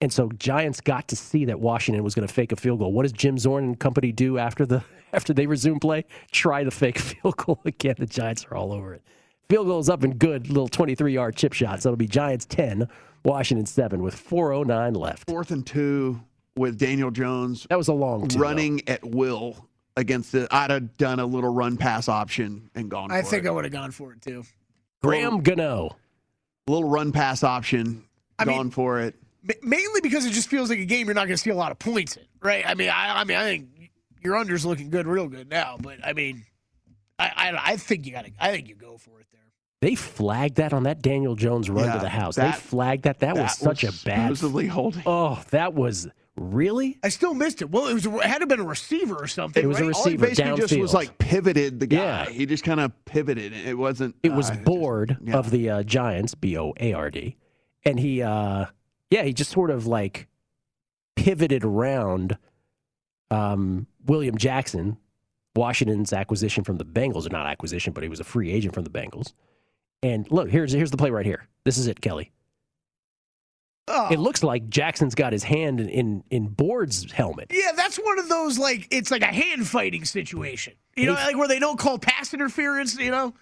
[0.00, 2.92] And so Giants got to see that Washington was going to fake a field goal.
[2.92, 6.04] What does Jim Zorn and company do after the after they resume play?
[6.30, 7.96] Try to fake field goal again.
[7.98, 9.02] The Giants are all over it.
[9.48, 11.82] Field goal is up and good, little 23 yard chip shot.
[11.82, 12.86] So it'll be Giants 10,
[13.24, 15.26] Washington 7 with 4.09 left.
[15.26, 16.20] Fourth and two
[16.56, 18.42] with Daniel Jones That was a long two, though.
[18.44, 19.67] running at will
[19.98, 20.48] against the.
[20.50, 23.10] I'd have done a little run pass option and gone.
[23.10, 23.26] I for think it.
[23.26, 24.44] I think I would have gone for it too.
[25.02, 25.96] Graham Gano.
[26.66, 28.04] little run pass option,
[28.38, 29.14] I mean- gone for it.
[29.62, 31.70] Mainly because it just feels like a game you're not going to see a lot
[31.70, 32.68] of points in, right?
[32.68, 33.90] I mean, I, I mean, I think
[34.22, 35.78] your under's looking good, real good now.
[35.80, 36.44] But I mean,
[37.18, 38.32] I, I, I think you got to.
[38.38, 39.40] I think you go for it there.
[39.80, 42.34] They flagged that on that Daniel Jones run Yeah, to the house.
[42.36, 43.20] that- they flagged that.
[43.20, 44.36] That, was such a bad.
[44.36, 45.02] supposedly holding.
[45.06, 46.08] Oh, that was
[46.38, 46.98] really.
[47.02, 47.70] I still missed it.
[47.70, 49.62] Well, it was it had to have been a receiver or something.
[49.62, 49.94] It was a right?
[49.94, 51.96] All he receiver basically just was like pivoted the guy.
[51.96, 52.30] Yeah.
[52.30, 53.52] He just kind of pivoted.
[53.52, 54.16] It wasn't.
[54.22, 55.36] It was uh, just- yeah.
[55.36, 57.36] of the uh, Giants, B O A R D,
[57.84, 58.66] and he, uh,
[59.10, 60.28] yeah, he just sort of like
[61.16, 62.38] pivoted around
[63.30, 64.96] um, William Jackson,
[65.56, 68.84] Washington's acquisition from the Bengals, or not acquisition, but he was a free agent from
[68.84, 69.32] the Bengals.
[70.02, 71.48] And look, here's here's the play right here.
[71.64, 72.30] This is it, Kelly.
[73.90, 74.08] Oh.
[74.10, 77.50] It looks like Jackson's got his hand in in, in Board's helmet.
[77.54, 80.74] Yeah, that's one of those like it's like a hand fighting situation.
[80.96, 82.98] You know, like where they don't call pass interference.
[82.98, 83.34] You know,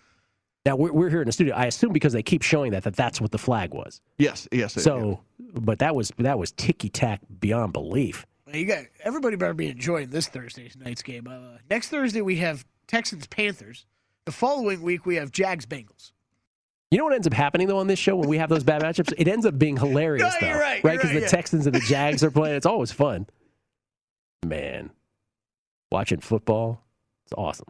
[0.64, 1.54] Now we're, we're here in the studio.
[1.54, 4.00] I assume because they keep showing that that that's what the flag was.
[4.18, 4.76] Yes, yes.
[4.76, 8.26] it- So, but that was that was ticky tack beyond belief.
[8.52, 11.26] you got everybody better be enjoying this Thursday night's game.
[11.28, 13.86] Uh, next Thursday we have Texans Panthers.
[14.26, 16.12] The following week we have Jags Bengals.
[16.90, 18.82] You know what ends up happening though on this show when we have those bad
[18.82, 19.12] matchups?
[19.18, 20.92] It ends up being hilarious No, though, you're right, right?
[20.96, 21.28] Because right, the yeah.
[21.28, 22.56] Texans and the Jags are playing.
[22.56, 23.26] It's always fun.
[24.44, 24.90] Man,
[25.90, 26.80] watching football,
[27.24, 27.66] it's awesome.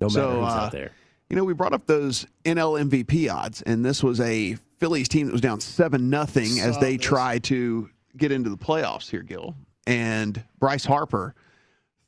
[0.00, 0.90] No matter So, who's uh, out there.
[1.30, 5.26] You know, we brought up those NL MVP odds, and this was a Phillies team
[5.26, 7.06] that was down seven nothing as they this.
[7.06, 9.54] try to get into the playoffs here, Gil.
[9.86, 11.34] And Bryce Harper,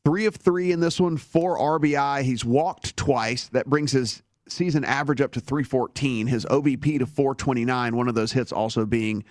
[0.04, 2.22] three of three in this one, four RBI.
[2.22, 3.48] He's walked twice.
[3.48, 6.26] That brings his season average up to 314.
[6.26, 7.96] His OBP to 429.
[7.96, 9.24] One of those hits also being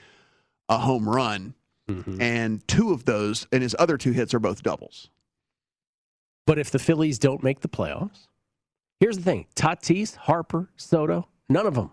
[0.70, 1.54] a home run.
[1.90, 2.20] Mm-hmm.
[2.22, 5.10] And two of those, and his other two hits are both doubles.
[6.48, 8.28] But if the Phillies don't make the playoffs,
[9.00, 11.92] here's the thing: Tatis, Harper, Soto, none of them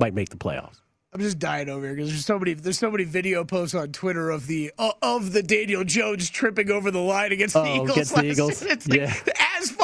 [0.00, 0.80] might make the playoffs.
[1.12, 3.92] I'm just dying over here because there's so many there's so many video posts on
[3.92, 7.74] Twitter of the uh, of the Daniel Jones tripping over the line against the Oh,
[7.76, 7.90] Eagles.
[7.90, 8.62] against the Eagles?
[8.62, 9.14] It's like, Yeah.
[9.14, 9.22] as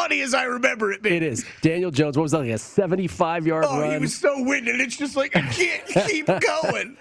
[0.05, 1.17] funny as I remember it being.
[1.17, 2.17] It is Daniel Jones.
[2.17, 3.75] What was that like a 75 yard run?
[3.75, 3.91] Oh, run?
[3.93, 4.81] he was so winded.
[4.81, 6.97] It's just like I can't keep going.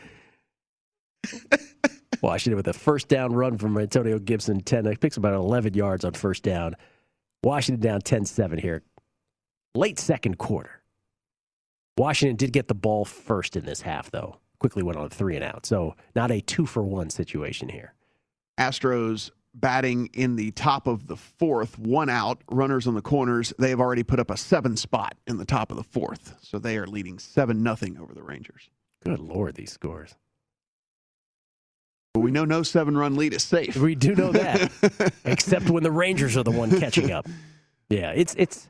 [2.22, 4.62] Washington with a first down run from Antonio Gibson.
[4.62, 6.76] 10 it picks about 11 yards on first down.
[7.44, 8.84] Washington down 10-7 here.
[9.76, 10.82] Late second quarter.
[11.98, 14.38] Washington did get the ball first in this half, though.
[14.60, 15.66] Quickly went on a three and out.
[15.66, 17.94] So not a two for one situation here.
[18.58, 23.54] Astros batting in the top of the fourth, one out, runners on the corners.
[23.60, 26.60] They have already put up a seven spot in the top of the fourth, so
[26.60, 28.70] they are leading seven nothing over the Rangers.
[29.04, 30.16] Good lord, these scores.
[32.14, 33.76] But we know no seven run lead is safe.
[33.76, 34.72] We do know that,
[35.26, 37.28] except when the Rangers are the one catching up.
[37.90, 38.70] Yeah, it's it's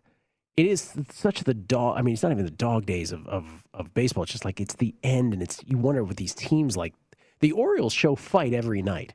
[0.56, 1.98] it is such the dog.
[1.98, 4.24] I mean, it's not even the dog days of, of of baseball.
[4.24, 6.94] It's just like it's the end, and it's you wonder with these teams like
[7.42, 9.14] the Orioles show fight every night,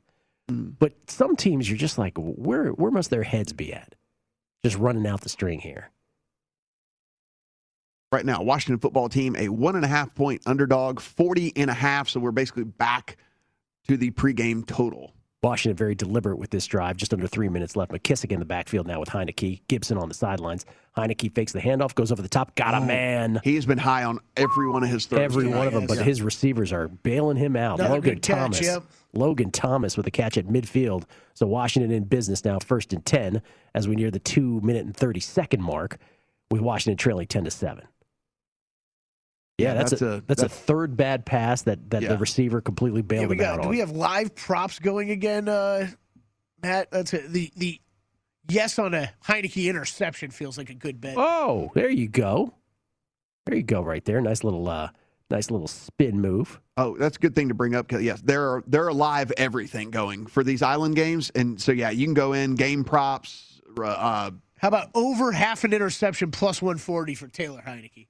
[0.48, 0.74] Mm.
[0.78, 3.94] but some teams you're just like, where where must their heads be at?
[4.64, 5.90] Just running out the string here.
[8.10, 8.42] right now.
[8.42, 12.08] Washington football team, a one and a half point underdog, 40 and a half.
[12.08, 13.16] So we're basically back
[13.86, 15.12] to the pregame total.
[15.42, 16.96] Washington very deliberate with this drive.
[16.96, 17.92] Just under three minutes left.
[17.92, 19.60] McKissick in the backfield now with Heinicke.
[19.68, 20.66] Gibson on the sidelines.
[20.96, 22.56] Heinicke fakes the handoff, goes over the top.
[22.56, 23.40] Got a oh, man.
[23.44, 25.20] He has been high on every one of his throws.
[25.20, 26.02] Every one of them, but Yeah.
[26.04, 27.78] his receivers are bailing him out.
[27.78, 28.60] Another Logan good catch, Thomas.
[28.62, 28.82] yep.
[29.14, 31.04] Logan Thomas with a catch at midfield.
[31.34, 33.42] So Washington in business now, first and 10,
[33.74, 35.98] as we near the two minute and 30 second mark,
[36.50, 37.84] with Washington trailing 10 to 7.
[39.58, 42.08] Yeah, Yeah, that's, that's a, a- that's a third bad pass that, that Yeah.
[42.10, 43.70] the receiver completely bailed Yeah, we him got, out do on.
[43.70, 45.88] we have live props going again, uh,
[46.62, 46.90] Matt?
[46.90, 47.30] That's it.
[47.32, 47.80] The the
[48.48, 51.14] yes on a Heinicke interception feels like a good bet.
[51.16, 52.54] Oh, there you go.
[53.46, 54.20] There you go, right there.
[54.20, 54.90] Nice little, uh,
[55.30, 56.60] nice little spin move.
[56.76, 57.88] Oh, that's a good thing to bring up.
[57.88, 61.72] 'cause, yes, there are there are live everything going for these island games, and so
[61.72, 63.60] yeah, you can go in game props.
[63.82, 68.06] Uh, How about over half an interception plus 140 for Taylor Heinicke?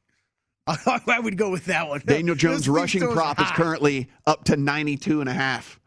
[0.67, 2.03] I would go with that one.
[2.05, 5.81] Daniel Jones rushing throws prop is currently up to 92 and a half.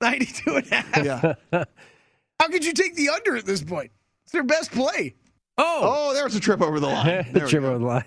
[0.00, 1.04] 92 and a half.
[1.04, 1.34] Yeah.
[2.40, 3.90] How could you take the under at this point?
[4.24, 5.14] It's their best play.
[5.58, 7.04] oh, Oh, there's a trip over the line.
[7.32, 7.68] There the trip go.
[7.70, 8.04] over the line.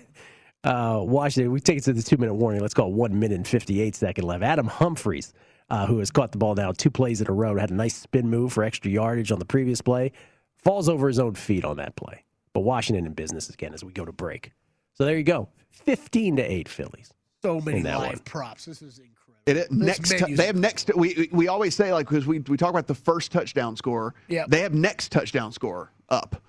[0.64, 2.60] Uh, Washington, we take it to the two minute warning.
[2.62, 4.42] Let's call it one minute and 58 second left.
[4.42, 5.32] Adam Humphreys,
[5.70, 7.94] uh, who has caught the ball now two plays in a row, had a nice
[7.96, 10.12] spin move for extra yardage on the previous play,
[10.56, 12.24] falls over his own feet on that play.
[12.54, 14.52] But Washington in business again as we go to break.
[14.94, 17.12] So there you go 15 to 8 Phillies.
[17.42, 18.18] So many live one.
[18.20, 18.64] props.
[18.64, 19.42] This is incredible.
[19.44, 20.90] It, it- next, tou- menu's they have next.
[20.96, 24.14] We we- we always say like because we we talk about the first touchdown score.
[24.28, 24.46] Yeah.
[24.48, 26.40] They have next touchdown score up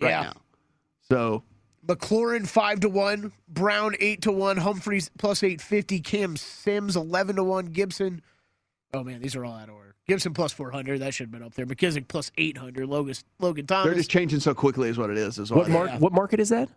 [0.00, 0.22] right Yeah.
[0.22, 0.32] now.
[1.08, 1.44] So
[1.86, 7.36] McLaurin five to one, Brown eight to one, Humphreys plus eight fifty, Cam Sims eleven
[7.36, 8.22] to one, Gibson.
[8.94, 9.94] Oh man, these are all out of order.
[10.06, 11.66] Gibson plus four hundred, that should have been up there.
[11.66, 13.86] McKissick plus eight hundred, Logan Logan Thomas.
[13.86, 15.38] they're just changing so quickly, is what it is.
[15.38, 15.72] Is What, why.
[15.72, 15.98] mark, Yeah.
[15.98, 16.68] what market is that?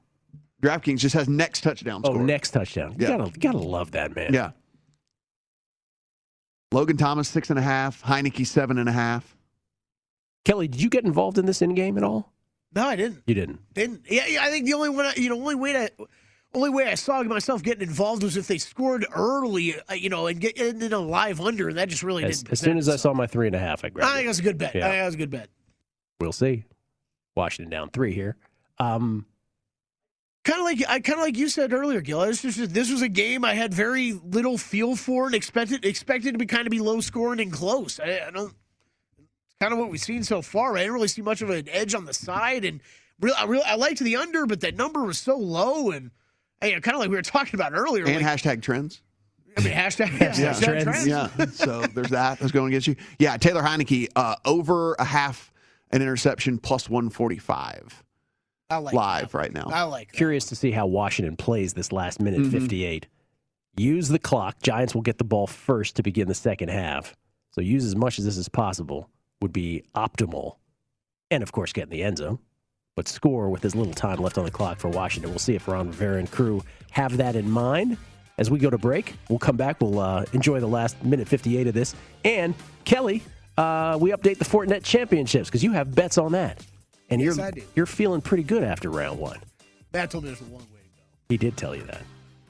[0.63, 2.23] DraftKings just has next touchdown Oh, score.
[2.23, 2.95] next touchdown.
[2.97, 3.17] You Yeah.
[3.17, 4.33] gotta, gotta love that, man.
[4.33, 4.51] Yeah.
[6.71, 9.35] Logan Thomas six and a half, Heinicke seven and a half.
[10.45, 12.31] Kelly, did you get involved in this in game at all?
[12.75, 13.23] No, I didn't.
[13.27, 13.59] You didn't.
[13.73, 14.01] Didn't.
[14.09, 15.93] Yeah, yeah, I think the only one, I, you know, only way that.
[16.53, 20.27] Only way I saw myself getting involved was if they scored early, uh, you know,
[20.27, 22.53] and get in a live under, and that just really As, didn't.
[22.53, 24.15] as soon as I saw my three and a half, I grabbed I it.
[24.19, 24.73] think that's a good bet.
[24.73, 24.87] Yeah.
[24.87, 25.49] I think that's a good bet.
[26.21, 26.63] We'll see.
[27.35, 28.37] Washington down three here.
[28.79, 29.25] Um,
[30.45, 32.21] Kind of like I kind of like you said earlier, Gil.
[32.21, 36.33] This was this was a game I had very little feel for and expected expected
[36.33, 37.99] to be kind of be low scoring and close.
[37.99, 38.53] I, I don't.
[39.55, 40.75] It's kind of what we've seen so far.
[40.75, 42.81] I didn't really see much of an edge on the side, and
[43.21, 46.11] real I really I liked the under, but that number was so low, and
[46.59, 48.05] hey, kind of like we were talking about earlier.
[48.05, 49.01] And like, hashtag trends.
[49.57, 50.83] I mean, hashtag, hashtag trends.
[50.83, 51.07] trends.
[51.07, 51.29] Yeah.
[51.53, 52.39] so there's that.
[52.39, 52.97] That's going against you.
[53.17, 53.37] Yeah.
[53.37, 55.53] Taylor Heinicke uh, over a half
[55.91, 58.03] an interception plus 145
[58.69, 59.37] I like live that.
[59.37, 59.69] right now.
[59.71, 60.11] I like.
[60.11, 60.17] that.
[60.17, 62.51] curious to see how Washington plays this last minute Mhm.
[62.51, 63.07] 58.
[63.77, 64.61] Use the clock.
[64.61, 67.15] Giants will get the ball first to begin the second half.
[67.51, 69.09] So use as much as this as possible
[69.41, 70.55] would be optimal.
[71.31, 72.39] And of course, get in the end zone.
[72.95, 75.31] But score with as little time left on the clock for Washington.
[75.31, 77.97] We'll see if Ron Rivera and crew have that in mind.
[78.37, 79.81] As we go to break, we'll come back.
[79.81, 81.95] We'll uh, enjoy the last minute 58 of this.
[82.23, 82.53] And
[82.85, 83.21] Kelly,
[83.57, 86.65] uh, we update the Fortinet Championships because you have bets on that.
[87.09, 89.39] And Yes, you're you're feeling pretty good after round one.
[89.93, 91.03] Matt told me there's a long way to go.
[91.29, 92.01] He did tell you that.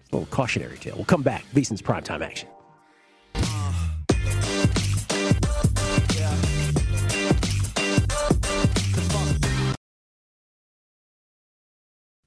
[0.01, 0.95] It's a little cautionary tale.
[0.95, 1.43] We'll come back.
[1.53, 2.47] VSiN's primetime action.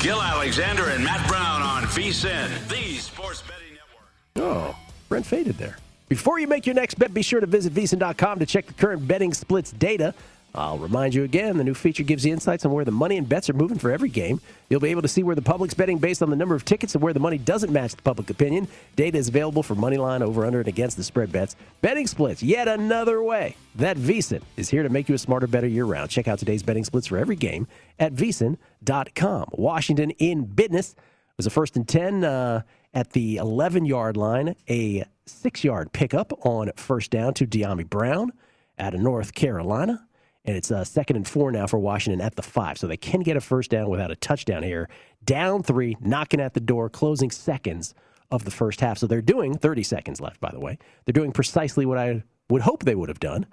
[0.00, 4.06] Gil Alexander and Matt Brown on VSIN, the sports betting network.
[4.36, 4.78] Oh,
[5.08, 5.76] Brent faded there.
[6.08, 9.08] Before you make your next bet, be sure to visit VSiN.com to check the current
[9.08, 10.14] betting splits data.
[10.54, 13.28] I'll remind you again, the new feature gives you insights on where the money and
[13.28, 14.40] bets are moving for every game.
[14.68, 16.94] You'll be able to see where the public's betting based on the number of tickets
[16.94, 18.66] and where the money doesn't match the public opinion.
[18.96, 21.54] Data is available for money line, over, under, and against the spread bets.
[21.82, 25.68] Betting splits, yet another way that VSiN is here to make you a smarter, better
[25.68, 26.10] year round.
[26.10, 27.68] Check out today's betting splits for every game
[27.98, 29.50] at VSiN.com.
[29.52, 30.94] Washington in business
[31.36, 32.62] was a first and 10 uh,
[32.94, 38.32] at the 11 yard line, a six yard pickup on first down to Dyami Brown
[38.78, 40.07] out of North Carolina.
[40.48, 42.78] And it's uh, second and four now for Washington at the five.
[42.78, 44.88] So they can get a first down without a touchdown here.
[45.22, 47.92] Down three, knocking at the door, closing seconds
[48.30, 48.96] of the first half.
[48.96, 50.78] So they're doing 30 seconds left, by the way.
[51.04, 53.46] They're doing precisely what I would hope they would have done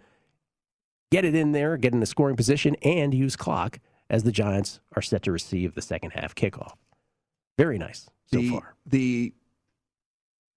[1.12, 3.80] get it in there, get in a scoring position, and use clock
[4.10, 6.74] as the Giants are set to receive the second half kickoff.
[7.58, 8.76] Very nice so the, far.
[8.86, 9.34] The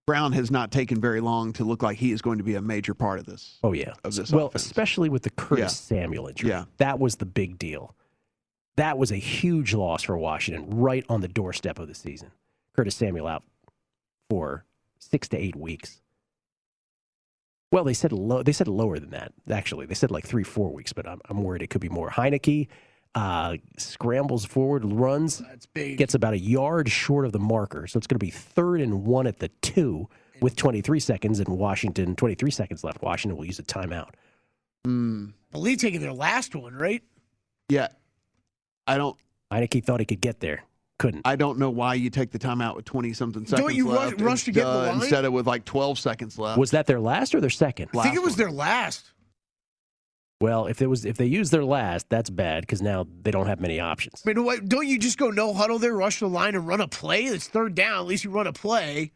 [0.08, 2.62] Brown has not taken very long to look like he is going to be a
[2.62, 3.58] major part of this.
[3.62, 4.64] Oh yeah, of this well, offense.
[4.64, 5.98] especially with the Curtis Yeah.
[5.98, 6.48] Samuel injury.
[6.48, 6.64] Yeah.
[6.78, 7.94] that was the big deal.
[8.76, 12.30] That was a huge loss for Washington, right on the doorstep of the season.
[12.74, 13.42] Curtis Samuel out
[14.30, 14.64] for
[14.98, 16.00] six to eight weeks.
[17.70, 18.42] Well, they said low.
[18.42, 19.32] They said lower than that.
[19.50, 20.94] Actually, they said like three, four weeks.
[20.94, 22.08] But I'm, I'm worried it could be more.
[22.08, 22.68] Heinicke
[23.14, 25.98] uh, scrambles forward, runs, That's big.
[25.98, 27.86] gets about a yard short of the marker.
[27.86, 30.08] So it's going to be third and one at the two
[30.40, 32.14] with 23 seconds in Washington.
[32.14, 33.02] 23 seconds left.
[33.02, 34.10] Washington will use a timeout.
[34.86, 37.02] Mm, I believe taking their last one, right?
[37.68, 37.88] yeah,
[38.86, 39.16] I don't.
[39.52, 40.62] Heinicke thought he could get there,
[40.98, 41.22] couldn't.
[41.24, 44.10] I don't know why you take the timeout with twenty something seconds Don't you rush-
[44.12, 45.02] left rush to get in the instead- line?
[45.02, 46.58] instead of with like twelve seconds left.
[46.58, 47.88] Was that their last or their second?
[47.98, 48.38] I think it was one.
[48.38, 49.12] their last.
[50.40, 53.46] Well, if it was if they use their last, that's bad because now they don't
[53.48, 54.22] have many options.
[54.24, 56.80] I mean, what, don't you just go no huddle there, rush the line, and run
[56.80, 57.24] a play?
[57.24, 57.98] It's third down.
[57.98, 59.12] At least you run a play.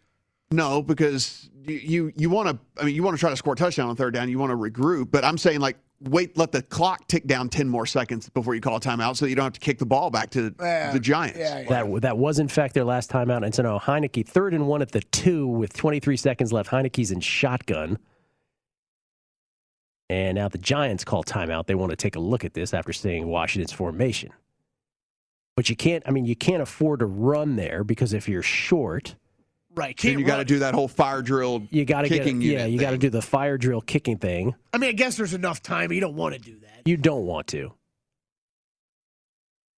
[0.51, 2.59] No, because you you, you want to.
[2.83, 4.29] I mean, you want to try to score a touchdown on third down.
[4.29, 5.13] You want to regroup.
[5.13, 8.61] But I'm saying like wait, let the clock tick down ten more seconds before you
[8.61, 10.93] call a timeout, so you don't have to kick the ball back to Yeah.
[10.93, 11.39] the Giants.
[11.39, 11.69] Yeah, yeah.
[11.85, 13.45] That that was in fact their last timeout.
[13.45, 16.69] And so now Heinicke third and one at the two with 23 seconds left.
[16.69, 17.99] Heinicke's in shotgun.
[20.13, 21.67] And now the Giants call timeout.
[21.67, 24.31] They want to take a look at this after seeing Washington's formation.
[25.57, 26.03] But you can't.
[26.07, 29.15] I mean, you can't afford to run there because if you're short,
[29.75, 29.97] Right.
[29.97, 31.63] Then Can't you got to do that whole fire drill.
[31.71, 32.25] you got to get.
[32.25, 34.55] kicking Yeah, you got to do the fire drill kicking thing.
[34.75, 35.89] I mean, I guess there's enough time.
[35.89, 36.83] but You don't want to do that.
[36.85, 37.73] You don't want to.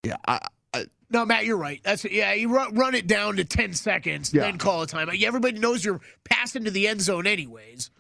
[0.03, 0.41] Yeah, I,
[0.73, 1.79] I, No, Matt, you're right.
[1.85, 2.33] That's yeah.
[2.33, 4.43] You run, run it down to ten seconds, Yeah.
[4.45, 5.19] then call a timeout.
[5.19, 7.91] Yeah, Everybody knows you're passing to the end zone anyways.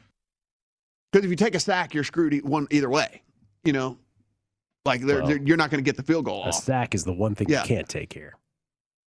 [1.12, 3.22] Because if you take a sack, you're screwed one either way.
[3.64, 3.98] You know,
[4.84, 6.54] like they're, Well, they're- you're not going to get the field goal A off.
[6.54, 7.62] sack is the one thing Yeah.
[7.62, 8.34] you can't take here.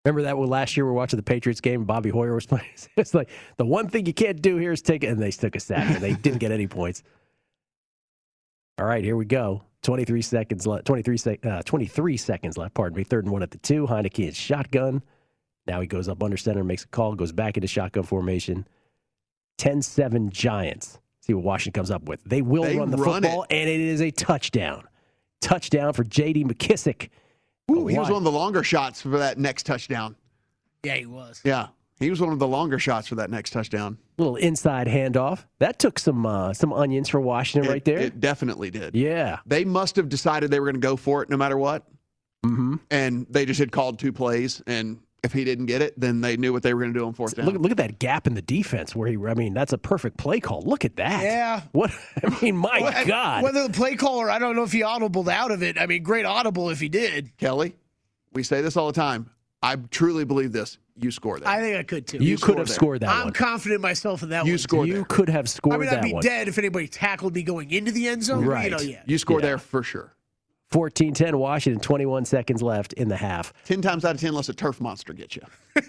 [0.05, 2.65] Remember that one last year we were watching the Patriots game Bobby Hoyer was playing?
[2.97, 5.55] It's like the one thing you can't do here is take it, and they took
[5.55, 7.03] a sack and they didn't get any points.
[8.79, 9.63] All right, here we go.
[9.83, 10.85] 23 seconds left.
[10.85, 13.03] 23, sec- uh, 23 seconds left, pardon me.
[13.03, 13.85] Third and one at the two.
[13.87, 15.01] Heinicke is shotgun.
[15.67, 18.67] Now he goes up under center, makes a call, goes back into shotgun formation.
[19.57, 20.99] 10 7 Giants.
[21.25, 22.21] See what Washington comes up with.
[22.25, 24.83] They will They run the run football, and it is a touchdown.
[25.39, 26.43] Touchdown for J.D.
[26.43, 27.09] McKissick.
[27.71, 30.17] Ooh, he was one of the longer shots for that next touchdown.
[30.83, 31.39] Yeah, he was.
[31.45, 31.67] Yeah,
[32.01, 33.97] he was one of the longer shots for that next touchdown.
[34.17, 35.45] little inside handoff.
[35.59, 37.99] That took some uh, some onions for Washington It- right there.
[37.99, 38.93] It definitely did.
[38.93, 39.39] yeah.
[39.45, 41.87] They must have decided they were going to go for it no matter what,
[42.45, 42.75] Mm-hmm.
[42.91, 46.35] and they just had called two plays, and if he didn't get it, then they
[46.37, 47.45] knew what they were going to do on fourth down.
[47.45, 49.15] Look, look at that gap in the defense where he.
[49.17, 50.61] I mean, that's a perfect play call.
[50.63, 51.23] Look at that.
[51.23, 51.61] Yeah.
[51.71, 51.91] What?
[52.23, 53.43] I mean, my Well, God.
[53.43, 55.79] Whether the play caller, I don't know if he audibled out of it.
[55.79, 57.35] I mean, great audible if he did.
[57.37, 57.75] Kelly,
[58.33, 59.29] we say this all the time.
[59.61, 60.77] I truly believe this.
[60.95, 61.47] You score that.
[61.47, 62.17] I think I could too.
[62.19, 62.75] you could have there.
[62.75, 63.33] scored that I'm one.
[63.33, 64.57] confident in myself in that You one.
[64.59, 65.03] scored you there.
[65.05, 66.21] could have scored I mean, I'd be one.
[66.21, 68.45] dead if anybody tackled me going into the end zone.
[68.45, 68.65] Right.
[68.65, 69.01] You know, yeah.
[69.07, 69.45] You score Yeah.
[69.47, 70.13] there for sure.
[70.73, 71.79] 14-10 Washington.
[71.79, 73.53] 21 seconds left in the half.
[73.63, 75.43] Ten times out of ten, unless a turf monster gets you.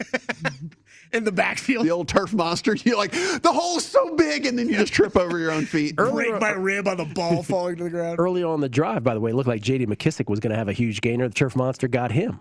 [1.13, 2.75] In the backfield, The old turf monster.
[2.85, 5.95] You're like the hole's so big, and then you just trip over your own feet.
[5.97, 8.19] break my rib on the ball falling to the ground.
[8.19, 9.87] Early on the drive, by the way, it looked like J.D.
[9.87, 11.29] McKissick was going to have a huge gainer.
[11.29, 12.41] The turf monster got him.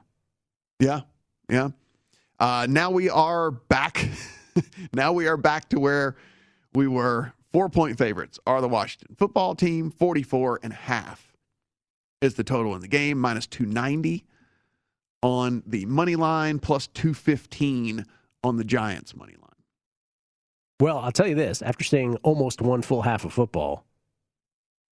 [0.79, 1.01] Yeah,
[1.49, 1.69] yeah.
[2.39, 4.09] Uh, now we are back.
[4.93, 6.15] now we are back to where
[6.73, 7.31] we were.
[7.51, 9.91] Four point favorites are the Washington football team.
[9.91, 11.32] 44 and a half
[12.23, 14.25] is the total in the game, minus 290
[15.21, 18.05] on the money line, plus 215
[18.43, 19.39] on the Giants money line.
[20.79, 23.85] Well, I'll tell you this: after seeing almost one full half of football,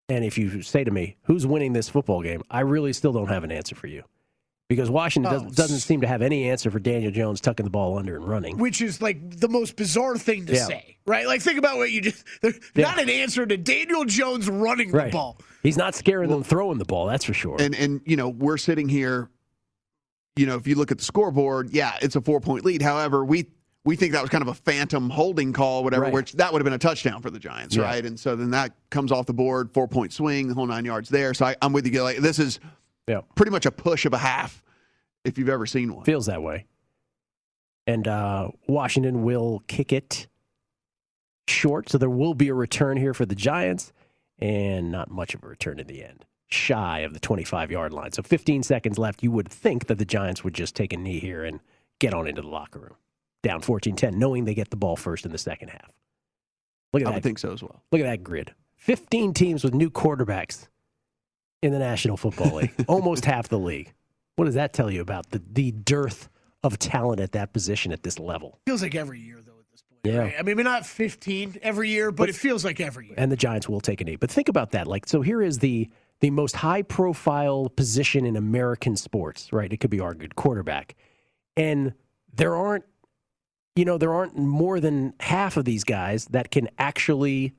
[0.07, 3.29] and if you say to me, "Who's winning this football game?" I really still don't
[3.29, 4.03] have an answer for you,
[4.71, 7.69] because Washington Oh, doesn't, doesn't seem to have any answer for Daniel Jones tucking the
[7.69, 8.57] ball under and running.
[8.57, 10.65] Which is like the most bizarre thing to Yeah.
[10.65, 11.27] say, right?
[11.27, 12.23] Like, think about what you just.
[12.41, 12.85] Yeah.
[12.85, 15.07] not an answer to Daniel Jones running Right.
[15.11, 15.41] the ball.
[15.61, 17.05] He's not scaring them throwing the ball.
[17.07, 17.57] That's for sure.
[17.59, 19.29] And and you know we're sitting here.
[20.37, 22.81] You know, if you look at the scoreboard, yeah, it's a four point lead.
[22.81, 23.47] However, we
[23.83, 26.13] we think that was kind of a phantom holding call, whatever, Right.
[26.13, 27.83] which that would have been a touchdown for the Giants, Yeah.
[27.83, 28.05] right?
[28.05, 31.09] And so then that comes off the board, four point swing, the whole nine yards
[31.09, 31.33] there.
[31.33, 32.01] So I, I'm with you.
[32.03, 32.59] Like, this is
[33.07, 33.21] Yeah.
[33.35, 34.61] pretty much a push of a half,
[35.25, 36.05] if you've ever seen one.
[36.05, 36.65] Feels that way.
[37.87, 40.27] And uh, Washington will kick it
[41.47, 43.91] short, so there will be a return here for the Giants,
[44.39, 46.25] and not much of a return in the end.
[46.47, 48.11] Shy of the 25 yard line.
[48.11, 49.23] So 15 seconds left.
[49.23, 51.59] You would think that the Giants would just take a knee here and
[51.99, 52.95] get on into the locker room.
[53.41, 55.91] Down 14 10, knowing they get the ball first in the second half.
[56.93, 57.15] Look at I that.
[57.17, 57.81] would think so as well.
[57.91, 58.53] Look at that grid.
[58.75, 60.67] 15 teams with new quarterbacks
[61.61, 63.93] in the National Football League, almost half the league.
[64.35, 66.29] What does that tell you about the, the dearth
[66.63, 68.59] of talent at that position at this level?
[68.65, 70.01] Feels like every year, though, at this point.
[70.03, 70.21] Yeah.
[70.21, 70.35] right?
[70.39, 73.15] I mean, we're not 15 every year, but, But- it feels like every year.
[73.17, 74.15] And the Giants will take a knee.
[74.15, 74.87] But think about that.
[74.87, 75.89] Like, so here is the
[76.21, 79.73] the most high profile position in American sports, right?
[79.73, 80.95] It could be argued quarterback.
[81.57, 81.93] And
[82.31, 82.83] there aren't,
[83.75, 87.53] you know, there aren't more than half of these guys that can actually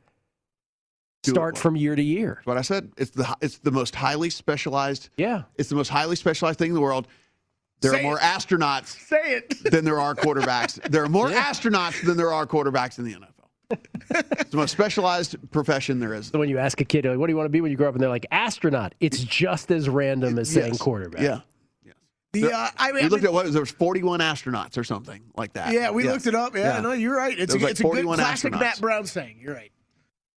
[1.30, 2.40] start from year to year.
[2.44, 5.08] What I said, it's the it's the most highly specialized.
[5.16, 5.42] Yeah.
[5.56, 7.06] It's the most highly specialized thing in the world.
[7.80, 8.22] There Say are more it.
[8.22, 9.64] astronauts Say it.
[9.70, 10.80] than there are quarterbacks.
[10.90, 13.78] There are more astronauts than there are quarterbacks in the NFL.
[14.10, 16.26] it's the most specialized profession there is.
[16.28, 17.76] So when you ask a kid, like, what do you want to be when you
[17.76, 17.94] grow up?
[17.94, 18.94] And they're like, astronaut.
[19.00, 20.78] It's just as random as saying Yes.
[20.82, 21.22] quarterback.
[21.22, 21.40] Yeah.
[22.34, 24.84] The, uh, I mean, We I looked mean- at what there was 41 astronauts or
[24.84, 25.72] something like that.
[25.74, 26.12] Yeah, we Yes.
[26.12, 26.54] looked it up.
[26.56, 26.80] Yeah, Yeah.
[26.80, 27.38] no, you're right.
[27.38, 28.60] It's a, like it's a good classic astronauts.
[28.60, 29.38] Matt Brown saying.
[29.40, 29.70] You're right.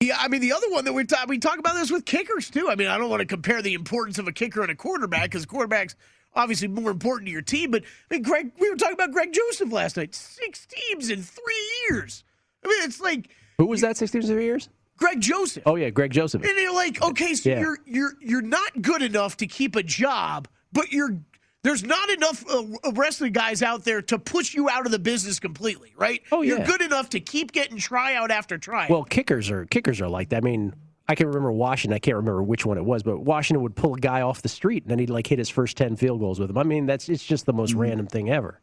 [0.08, 2.50] Yeah, I mean the other one that we talk we talk about this with kickers
[2.50, 2.70] too.
[2.70, 5.24] I mean, I don't want to compare the importance of a kicker and a quarterback
[5.24, 5.96] because quarterback's
[6.36, 7.72] obviously more important to your team.
[7.72, 10.14] But I mean, Greg, we were talking about Greg Joseph last night.
[10.16, 12.24] Six teams in three years.
[12.64, 14.70] I mean, it's like Who was that 16 years?
[14.98, 15.64] Greg Joseph.
[15.66, 16.44] Oh, yeah, Greg Joseph.
[16.44, 17.60] And you're like, okay, so Yeah.
[17.62, 21.18] you're you're you're not good enough to keep a job, but you're
[21.64, 25.40] there's not enough uh, wrestling guys out there to push you out of the business
[25.40, 26.22] completely, right?
[26.32, 26.58] Oh, yeah.
[26.58, 28.90] You're good enough to keep getting tryout after tryout.
[28.90, 30.38] Well, kickers are kickers are like that.
[30.38, 30.74] I mean,
[31.08, 31.96] I can remember Washington.
[31.96, 34.50] I can't remember which one it was, but Washington would pull a guy off the
[34.50, 36.58] street and then he'd like hit his first 10 field goals with him.
[36.58, 38.60] I mean, that's it's just the most random thing ever.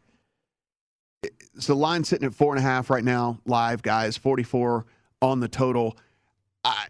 [1.58, 4.86] So the line sitting at four and a half right now, live guys, 44
[5.20, 5.96] on the total.
[6.64, 6.86] I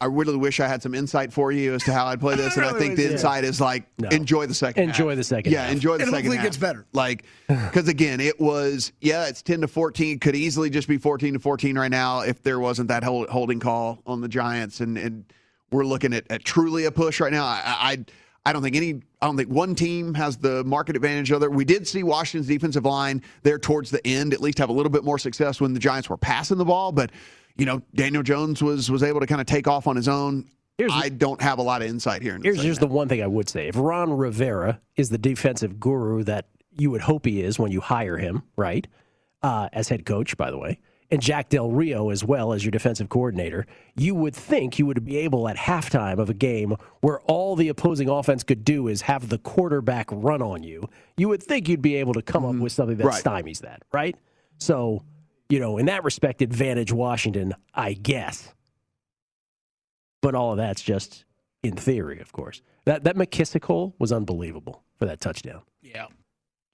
[0.00, 2.56] I really wish I had some insight for you as to how I'd play this,
[2.56, 4.08] and I think the insight is like No.
[4.10, 4.82] enjoy the second.
[4.90, 5.16] Enjoy half.
[5.16, 5.72] the second Yeah, half.
[5.72, 6.46] enjoy the And second hopefully it half.
[6.46, 6.86] gets better.
[6.92, 10.18] Like because again, it was yeah, it's 10 to 14.
[10.18, 13.58] Could easily just be 14 to 14 right now if there wasn't that hold, holding
[13.58, 15.24] call on the Giants, and and
[15.70, 17.44] we're looking at, at truly a push right now.
[17.44, 18.04] I, I
[18.46, 18.94] I don't think any.
[19.20, 21.50] I don't think one team has the market advantage other.
[21.50, 24.88] We did see Washington's defensive line there towards the end at least have a little
[24.88, 27.10] bit more success when the Giants were passing the ball, but
[27.56, 30.48] you know Daniel Jones was was able to kind of take off on his own.
[30.78, 32.36] Here's- I don't have a lot of insight here.
[32.36, 35.80] in Here's here's the one thing I would say: if Ron Rivera is the defensive
[35.80, 36.46] guru that
[36.78, 38.86] you would hope he is when you hire him, right,
[39.42, 40.78] uh, as head coach, by the way,
[41.10, 45.04] and Jack Del Rio as well as your defensive coordinator, you would think you would
[45.04, 49.02] be able at halftime of a game where all the opposing offense could do is
[49.02, 50.88] have the quarterback run on you.
[51.16, 52.62] You would think you'd be able to come up mm-hmm.
[52.62, 53.22] with something that Right.
[53.22, 54.16] stymies that, right?
[54.58, 55.02] So,
[55.48, 58.52] you know, in that respect, advantage Washington, I guess.
[60.22, 61.24] But all of that's just
[61.62, 62.62] in theory, of course.
[62.84, 65.62] That that McKissick hole was unbelievable for that touchdown.
[65.82, 66.06] yeah.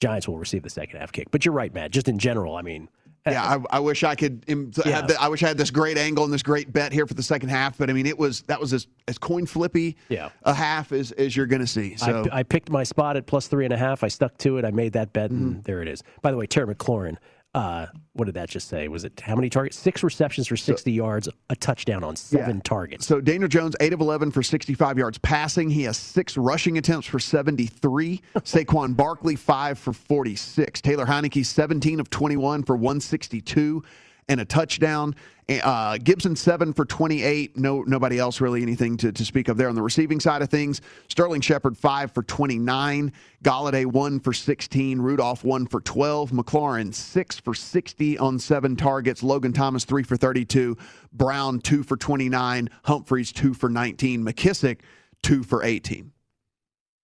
[0.01, 1.30] Giants will receive the second half kick.
[1.30, 1.93] But you're right, Matt.
[1.93, 2.89] Just in general, I mean,
[3.26, 4.44] Yeah, I, I wish I could.
[4.48, 4.96] Yeah.
[4.96, 7.14] Have the, I wish I had this great angle and this great bet here for
[7.14, 7.78] the second half.
[7.78, 10.30] But I mean, it was that was as, as coin flippy Yeah.
[10.42, 11.96] a half as, as you're going to see.
[11.96, 14.02] So I, I picked my spot at plus three and a half.
[14.02, 14.64] I stuck to it.
[14.64, 15.44] I made that bet, Mm-hmm.
[15.46, 16.02] and there it is.
[16.20, 17.16] By the way, Terry McLaurin,
[17.55, 18.88] uh, what did that just say?
[18.88, 19.76] Was it how many targets?
[19.78, 22.62] Six receptions for 60 yards, a touchdown on seven Yeah.
[22.64, 23.07] targets.
[23.07, 25.68] So Daniel Jones, eight of eleven for sixty-five yards passing.
[25.68, 28.20] He has six rushing attempts for seventy-three.
[28.36, 30.80] Saquon Barkley five for forty-six.
[30.80, 33.82] Taylor Heinicke seventeen of twenty-one for one sixty-two
[34.28, 35.14] and a touchdown.
[35.62, 37.58] Uh, Gibson seven for twenty-eight.
[37.58, 40.48] No, nobody else really anything to, to speak of there on the receiving side of
[40.48, 40.80] things.
[41.08, 43.12] Sterling Shepard five for twenty-nine.
[43.44, 45.00] Golladay one for sixteen.
[45.00, 46.30] Rudolph one for twelve.
[46.30, 49.22] McLaurin six for sixty on seven targets.
[49.22, 50.78] Logan Thomas three for thirty-two.
[51.12, 52.70] Brown two for twenty-nine.
[52.84, 54.24] Humphreys two for nineteen.
[54.24, 54.78] McKissick
[55.22, 56.12] two for eighteen.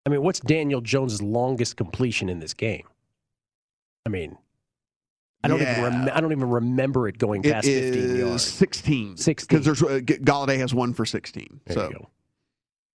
[0.07, 2.87] I mean, what's Daniel Jones' longest completion in this game?
[4.07, 4.39] I mean,
[5.45, 8.45] I don't even rem- I don't even remember it going It past 15 is yards.
[8.45, 9.17] 16.
[9.17, 9.47] 16.
[9.59, 11.61] Because there's uh, Golladay has one for 16.
[11.67, 12.11] There so you go.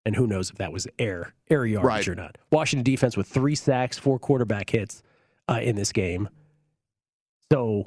[0.06, 2.08] And who knows if that was air air yardage Right.
[2.10, 2.38] or not.
[2.52, 5.02] Washington defense with three sacks, four quarterback hits
[5.50, 6.28] uh, in this game.
[7.52, 7.86] So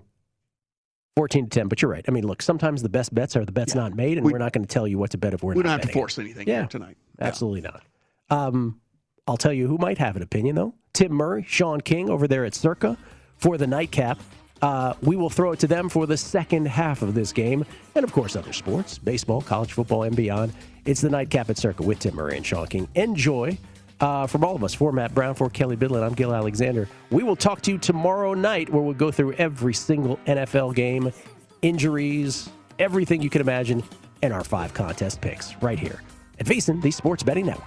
[1.16, 1.68] 14 to 10.
[1.68, 2.04] But you're right.
[2.08, 3.82] I mean, look, sometimes the best bets are the bets Yeah.
[3.82, 5.42] not made, and We- we, are not going to tell you what to bet if
[5.42, 6.00] we're we not don't have to betting it.
[6.00, 6.60] force anything Yeah.
[6.60, 6.96] here tonight.
[7.18, 7.26] Yeah.
[7.26, 7.82] Absolutely not.
[8.30, 8.80] Um,
[9.26, 10.74] I'll tell you who might have an opinion, though.
[10.92, 12.96] Tim Murray, Sean King over there at Circa
[13.36, 14.18] for the nightcap.
[14.62, 17.64] Uh, we will throw it to them for the second half of this game.
[17.94, 20.52] And of course, other sports, baseball, college football, and beyond.
[20.84, 22.88] It's the nightcap at Circa with Tim Murray and Sean King.
[22.94, 23.58] Enjoy.
[23.98, 26.86] Uh, from all of us, for Matt Brown, for Kelly Bidlin, I'm Gil Alexander.
[27.10, 31.10] We will talk to you tomorrow night where we'll go through every single NFL game,
[31.62, 33.82] injuries, everything you can imagine,
[34.20, 36.02] and our five contest picks right here
[36.38, 37.66] at VSiN, the Sports Betting Network.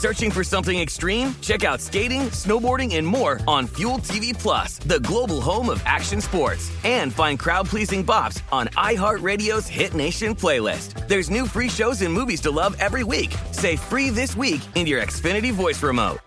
[0.00, 1.34] Searching for something extreme?
[1.42, 6.22] Check out skating, snowboarding, and more on Fuel TV Plus, the global home of action
[6.22, 6.72] sports.
[6.84, 11.06] And find crowd-pleasing bops on iHeartRadio's Hit Nation playlist.
[11.06, 13.34] There's new free shows and movies to love every week.
[13.52, 16.20] Say free this week in your Xfinity voice remote.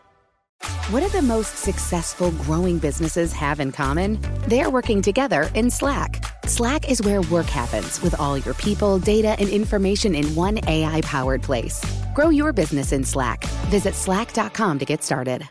[0.91, 4.19] What do the most successful growing businesses have in common?
[4.47, 6.32] They're working together in Slack.
[6.45, 11.01] Slack is where work happens with all your people, data, and information in one AI
[11.01, 11.83] powered place.
[12.13, 13.45] Grow your business in Slack.
[13.71, 15.47] Visit slack.com to get started.